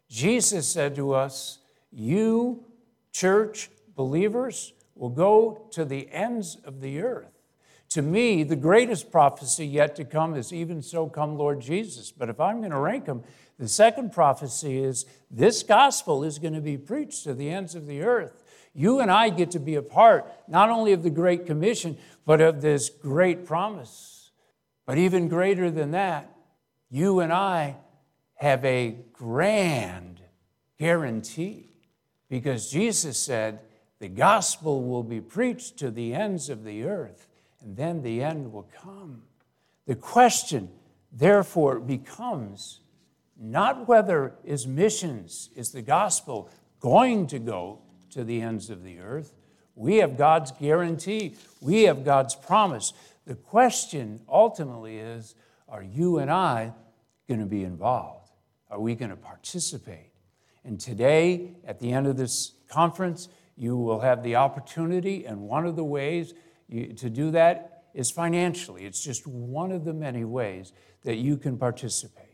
Jesus 0.09 0.68
said 0.68 0.94
to 0.96 1.12
us, 1.12 1.59
You, 1.90 2.64
church 3.12 3.70
believers, 3.94 4.75
will 4.94 5.11
go 5.11 5.66
to 5.72 5.85
the 5.85 6.11
ends 6.12 6.57
of 6.64 6.81
the 6.81 7.01
earth. 7.01 7.33
To 7.90 8.03
me, 8.03 8.42
the 8.42 8.57
greatest 8.57 9.11
prophecy 9.11 9.66
yet 9.66 9.96
to 9.96 10.05
come 10.05 10.35
is 10.35 10.53
even 10.53 10.83
so 10.83 11.07
come 11.07 11.37
Lord 11.37 11.61
Jesus. 11.61 12.11
But 12.11 12.29
if 12.29 12.40
I'm 12.40 12.59
going 12.59 12.72
to 12.72 12.79
rank 12.79 13.07
them, 13.07 13.22
the 13.59 13.69
second 13.69 14.12
prophecy 14.12 14.79
is 14.79 15.07
this 15.31 15.62
gospel 15.62 16.23
is 16.25 16.38
going 16.38 16.55
to 16.55 16.61
be 16.61 16.77
preached 16.77 17.25
to 17.25 17.35
the 17.35 17.51
ends 17.51 17.75
of 17.75 17.87
the 17.87 18.03
earth. 18.03 18.42
You 18.75 19.01
and 19.01 19.11
I 19.11 19.31
get 19.31 19.53
to 19.53 19.59
be 19.59 19.77
a 19.77 19.83
part 19.83 20.31
not 20.47 20.69
only 20.69 20.92
of 20.92 21.03
the 21.03 21.11
Great 21.11 21.47
Commission, 21.47 21.97
but 22.27 22.40
of 22.40 22.61
this 22.61 22.90
great 22.90 23.47
promise. 23.47 24.31
But 24.85 24.99
even 24.99 25.29
greater 25.29 25.71
than 25.71 25.92
that, 25.92 26.31
you 26.90 27.21
and 27.21 27.33
I 27.33 27.77
have 28.35 28.64
a 28.64 28.97
grand 29.12 30.21
guarantee 30.79 31.71
because 32.29 32.71
Jesus 32.71 33.16
said, 33.16 33.61
the 33.99 34.09
gospel 34.09 34.83
will 34.83 35.03
be 35.03 35.23
preached 35.23 35.79
to 35.79 35.90
the 35.90 36.12
ends 36.12 36.51
of 36.51 36.64
the 36.64 36.85
earth, 36.85 37.29
and 37.62 37.77
then 37.77 38.03
the 38.03 38.23
end 38.23 38.53
will 38.53 38.69
come. 38.83 39.23
The 39.87 39.95
question, 39.95 40.69
therefore, 41.11 41.81
becomes 41.81 42.81
not 43.38 43.88
whether 43.88 44.35
is 44.44 44.66
missions, 44.66 45.51
is 45.55 45.70
the 45.70 45.83
gospel 45.83 46.51
going 46.81 47.27
to 47.29 47.38
go 47.38 47.81
to 48.11 48.25
the 48.25 48.40
ends 48.40 48.70
of 48.70 48.83
the 48.83 48.99
earth. 48.99 49.35
We 49.75 49.96
have 49.96 50.16
God's 50.16 50.53
guarantee, 50.53 51.35
we 51.61 51.83
have 51.83 52.05
God's 52.05 52.35
promise. 52.35 52.92
The 53.27 53.35
question 53.35 54.20
ultimately 54.29 54.99
is 54.99 55.35
are 55.68 55.83
you 55.83 56.18
and 56.18 56.31
I 56.31 56.72
going 57.29 57.40
to 57.40 57.46
be 57.46 57.64
involved? 57.64 58.31
Are 58.70 58.81
we 58.81 58.94
going 58.94 59.11
to 59.11 59.16
participate? 59.16 60.12
And 60.64 60.81
today, 60.81 61.57
at 61.64 61.79
the 61.79 61.92
end 61.92 62.07
of 62.07 62.16
this 62.16 62.53
conference, 62.68 63.29
you 63.57 63.77
will 63.77 64.01
have 64.01 64.22
the 64.22 64.37
opportunity, 64.37 65.25
and 65.25 65.42
one 65.42 65.66
of 65.66 65.77
the 65.77 65.85
ways 65.85 66.35
you, 66.68 66.92
to 66.94 67.09
do 67.09 67.31
that 67.33 67.85
is 67.94 68.11
financially. 68.11 68.85
It's 68.85 69.03
just 69.03 69.27
one 69.27 69.72
of 69.72 69.85
the 69.85 69.94
many 69.94 70.25
ways 70.25 70.72
that 71.03 71.16
you 71.16 71.37
can 71.37 71.57
participate. 71.57 72.26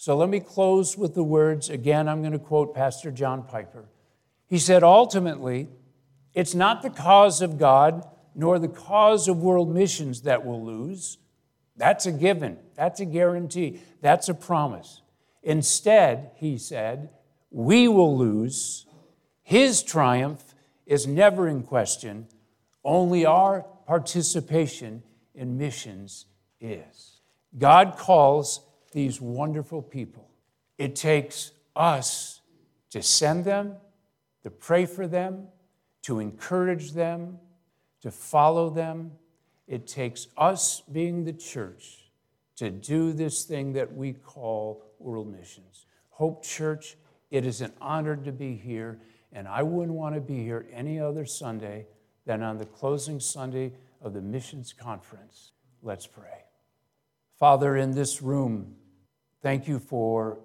So 0.00 0.16
let 0.16 0.30
me 0.30 0.40
close 0.40 0.96
with 0.96 1.14
the 1.14 1.22
words 1.22 1.68
again, 1.68 2.08
I'm 2.08 2.22
going 2.22 2.32
to 2.32 2.38
quote 2.38 2.74
Pastor 2.74 3.10
John 3.10 3.42
Piper 3.42 3.84
He 4.48 4.58
said, 4.58 4.82
ultimately, 4.82 5.68
it's 6.32 6.54
not 6.54 6.80
the 6.80 6.88
cause 6.88 7.42
of 7.42 7.58
God 7.58 8.08
nor 8.34 8.58
the 8.58 8.66
cause 8.66 9.28
of 9.28 9.42
world 9.42 9.70
missions 9.70 10.22
that 10.22 10.46
will 10.46 10.64
lose. 10.64 11.18
That's 11.76 12.06
a 12.06 12.12
given, 12.12 12.56
that's 12.74 13.00
a 13.00 13.04
guarantee, 13.04 13.82
that's 14.00 14.30
a 14.30 14.32
promise. 14.32 15.02
Instead, 15.42 16.30
he 16.36 16.56
said, 16.56 17.10
we 17.50 17.86
will 17.86 18.16
lose. 18.16 18.86
His 19.42 19.82
triumph 19.82 20.54
is 20.86 21.06
never 21.06 21.46
in 21.46 21.62
question, 21.62 22.26
only 22.82 23.26
our 23.26 23.66
participation 23.86 25.02
in 25.34 25.58
missions 25.58 26.24
is. 26.58 27.20
God 27.58 27.98
calls 27.98 28.60
these 28.90 29.20
wonderful 29.20 29.82
people. 29.82 30.28
It 30.78 30.96
takes 30.96 31.52
us 31.76 32.40
to 32.90 33.02
send 33.02 33.44
them, 33.44 33.76
to 34.42 34.50
pray 34.50 34.86
for 34.86 35.06
them, 35.06 35.48
to 36.02 36.18
encourage 36.18 36.92
them, 36.92 37.38
to 38.02 38.10
follow 38.10 38.70
them. 38.70 39.12
It 39.66 39.86
takes 39.86 40.28
us 40.36 40.82
being 40.92 41.24
the 41.24 41.32
church 41.32 42.10
to 42.56 42.70
do 42.70 43.12
this 43.12 43.44
thing 43.44 43.72
that 43.74 43.94
we 43.94 44.12
call 44.12 44.84
world 44.98 45.30
missions. 45.32 45.86
Hope 46.10 46.44
Church, 46.44 46.96
it 47.30 47.46
is 47.46 47.60
an 47.60 47.72
honor 47.80 48.16
to 48.16 48.32
be 48.32 48.54
here, 48.54 48.98
and 49.32 49.46
I 49.46 49.62
wouldn't 49.62 49.96
want 49.96 50.14
to 50.14 50.20
be 50.20 50.42
here 50.42 50.66
any 50.72 50.98
other 50.98 51.24
Sunday 51.24 51.86
than 52.26 52.42
on 52.42 52.58
the 52.58 52.66
closing 52.66 53.20
Sunday 53.20 53.72
of 54.02 54.12
the 54.12 54.20
missions 54.20 54.72
conference. 54.72 55.52
Let's 55.82 56.06
pray. 56.06 56.44
Father, 57.38 57.76
in 57.76 57.92
this 57.92 58.20
room, 58.20 58.76
thank 59.42 59.68
you 59.68 59.78
for 59.78 60.38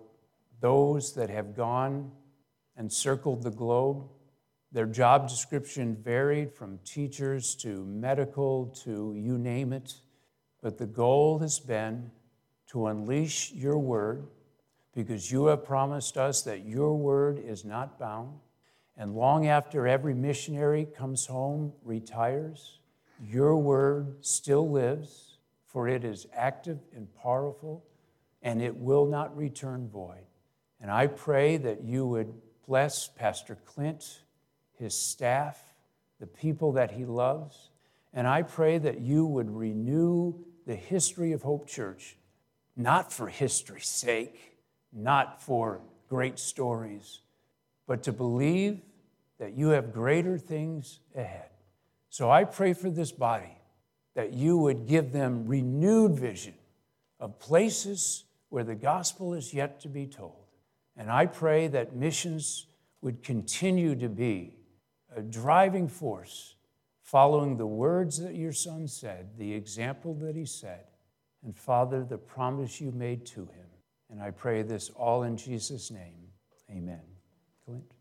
those 0.62 1.14
that 1.16 1.30
have 1.30 1.56
gone 1.56 2.12
and 2.78 2.92
circled 2.92 3.44
the 3.44 3.52
globe. 3.52 4.08
Their 4.72 4.86
job 4.86 5.30
description 5.30 5.96
varied 5.96 6.54
from 6.54 6.80
teachers 6.84 7.56
to 7.56 7.86
medical 7.86 8.68
to 8.84 9.14
you 9.16 9.38
name 9.38 9.74
it. 9.74 9.94
But 10.62 10.78
the 10.78 10.88
goal 10.88 11.40
has 11.40 11.60
been 11.60 12.12
to 12.72 12.88
unleash 12.88 13.52
your 13.52 13.78
word 13.78 14.28
because 14.94 15.32
you 15.32 15.46
have 15.46 15.66
promised 15.66 16.18
us 16.18 16.42
that 16.44 16.66
your 16.66 16.96
word 16.96 17.40
is 17.40 17.64
not 17.64 18.00
bound. 18.00 18.40
And 18.98 19.14
long 19.14 19.48
after 19.48 19.88
every 19.88 20.14
missionary 20.14 20.86
comes 20.86 21.26
home, 21.26 21.74
retires, 21.84 22.80
your 23.22 23.58
word 23.58 24.26
still 24.26 24.70
lives, 24.70 25.38
for 25.68 25.88
it 25.88 26.04
is 26.06 26.28
active 26.34 26.80
and 26.96 27.14
powerful, 27.22 27.84
and 28.46 28.62
it 28.62 28.78
will 28.78 29.08
not 29.08 29.36
return 29.36 29.90
void. 29.90 30.24
And 30.80 30.92
I 30.92 31.08
pray 31.08 31.58
that 31.58 31.84
you 31.84 32.06
would 32.06 32.32
bless 32.68 33.08
Pastor 33.08 33.58
Clint, 33.66 34.22
his 34.78 34.96
staff, 34.96 35.60
the 36.20 36.28
people 36.28 36.74
that 36.74 36.92
he 36.92 37.06
loves, 37.06 37.72
and 38.14 38.28
I 38.28 38.44
pray 38.44 38.78
that 38.78 39.02
you 39.02 39.26
would 39.26 39.50
renew 39.50 40.36
the 40.68 40.76
history 40.76 41.32
of 41.32 41.42
Hope 41.42 41.68
Church, 41.68 42.18
not 42.78 43.12
for 43.12 43.28
history's 43.28 43.88
sake, 43.88 44.58
not 44.94 45.42
for 45.42 45.82
great 46.08 46.38
stories, 46.38 47.22
but 47.88 48.04
to 48.04 48.14
believe 48.14 48.80
that 49.40 49.54
you 49.54 49.70
have 49.70 49.92
greater 49.92 50.38
things 50.38 51.00
ahead. 51.16 51.50
So 52.12 52.30
I 52.30 52.44
pray 52.44 52.74
for 52.74 52.92
this 52.92 53.12
body 53.12 53.58
that 54.14 54.34
you 54.34 54.56
would 54.60 54.86
give 54.86 55.12
them 55.12 55.48
renewed 55.48 56.14
vision 56.14 56.54
of 57.20 57.40
places 57.40 58.24
where 58.50 58.64
the 58.64 58.76
gospel 58.76 59.34
is 59.34 59.54
yet 59.54 59.80
to 59.82 59.90
be 59.90 60.06
told. 60.08 60.46
And 60.98 61.12
I 61.12 61.26
pray 61.26 61.68
that 61.68 61.96
missions 61.96 62.68
would 63.02 63.24
continue 63.24 63.96
to 63.96 64.10
be 64.10 64.56
a 65.16 65.22
driving 65.22 65.88
force, 65.88 66.56
following 67.04 67.58
the 67.58 67.68
words 67.68 68.18
that 68.20 68.36
your 68.36 68.54
son 68.54 68.88
said, 68.88 69.30
the 69.38 69.54
example 69.54 70.14
that 70.16 70.36
he 70.36 70.46
said, 70.46 70.86
and 71.44 71.56
Father, 71.56 72.04
the 72.04 72.18
promise 72.18 72.82
you 72.82 72.92
made 72.92 73.26
to 73.28 73.42
him. 73.42 73.68
And 74.10 74.22
I 74.22 74.32
pray 74.32 74.64
this 74.64 74.90
all 74.90 75.24
in 75.24 75.38
Jesus' 75.38 75.92
name. 75.92 76.30
Amen. 76.70 77.02
Clint? 77.66 77.95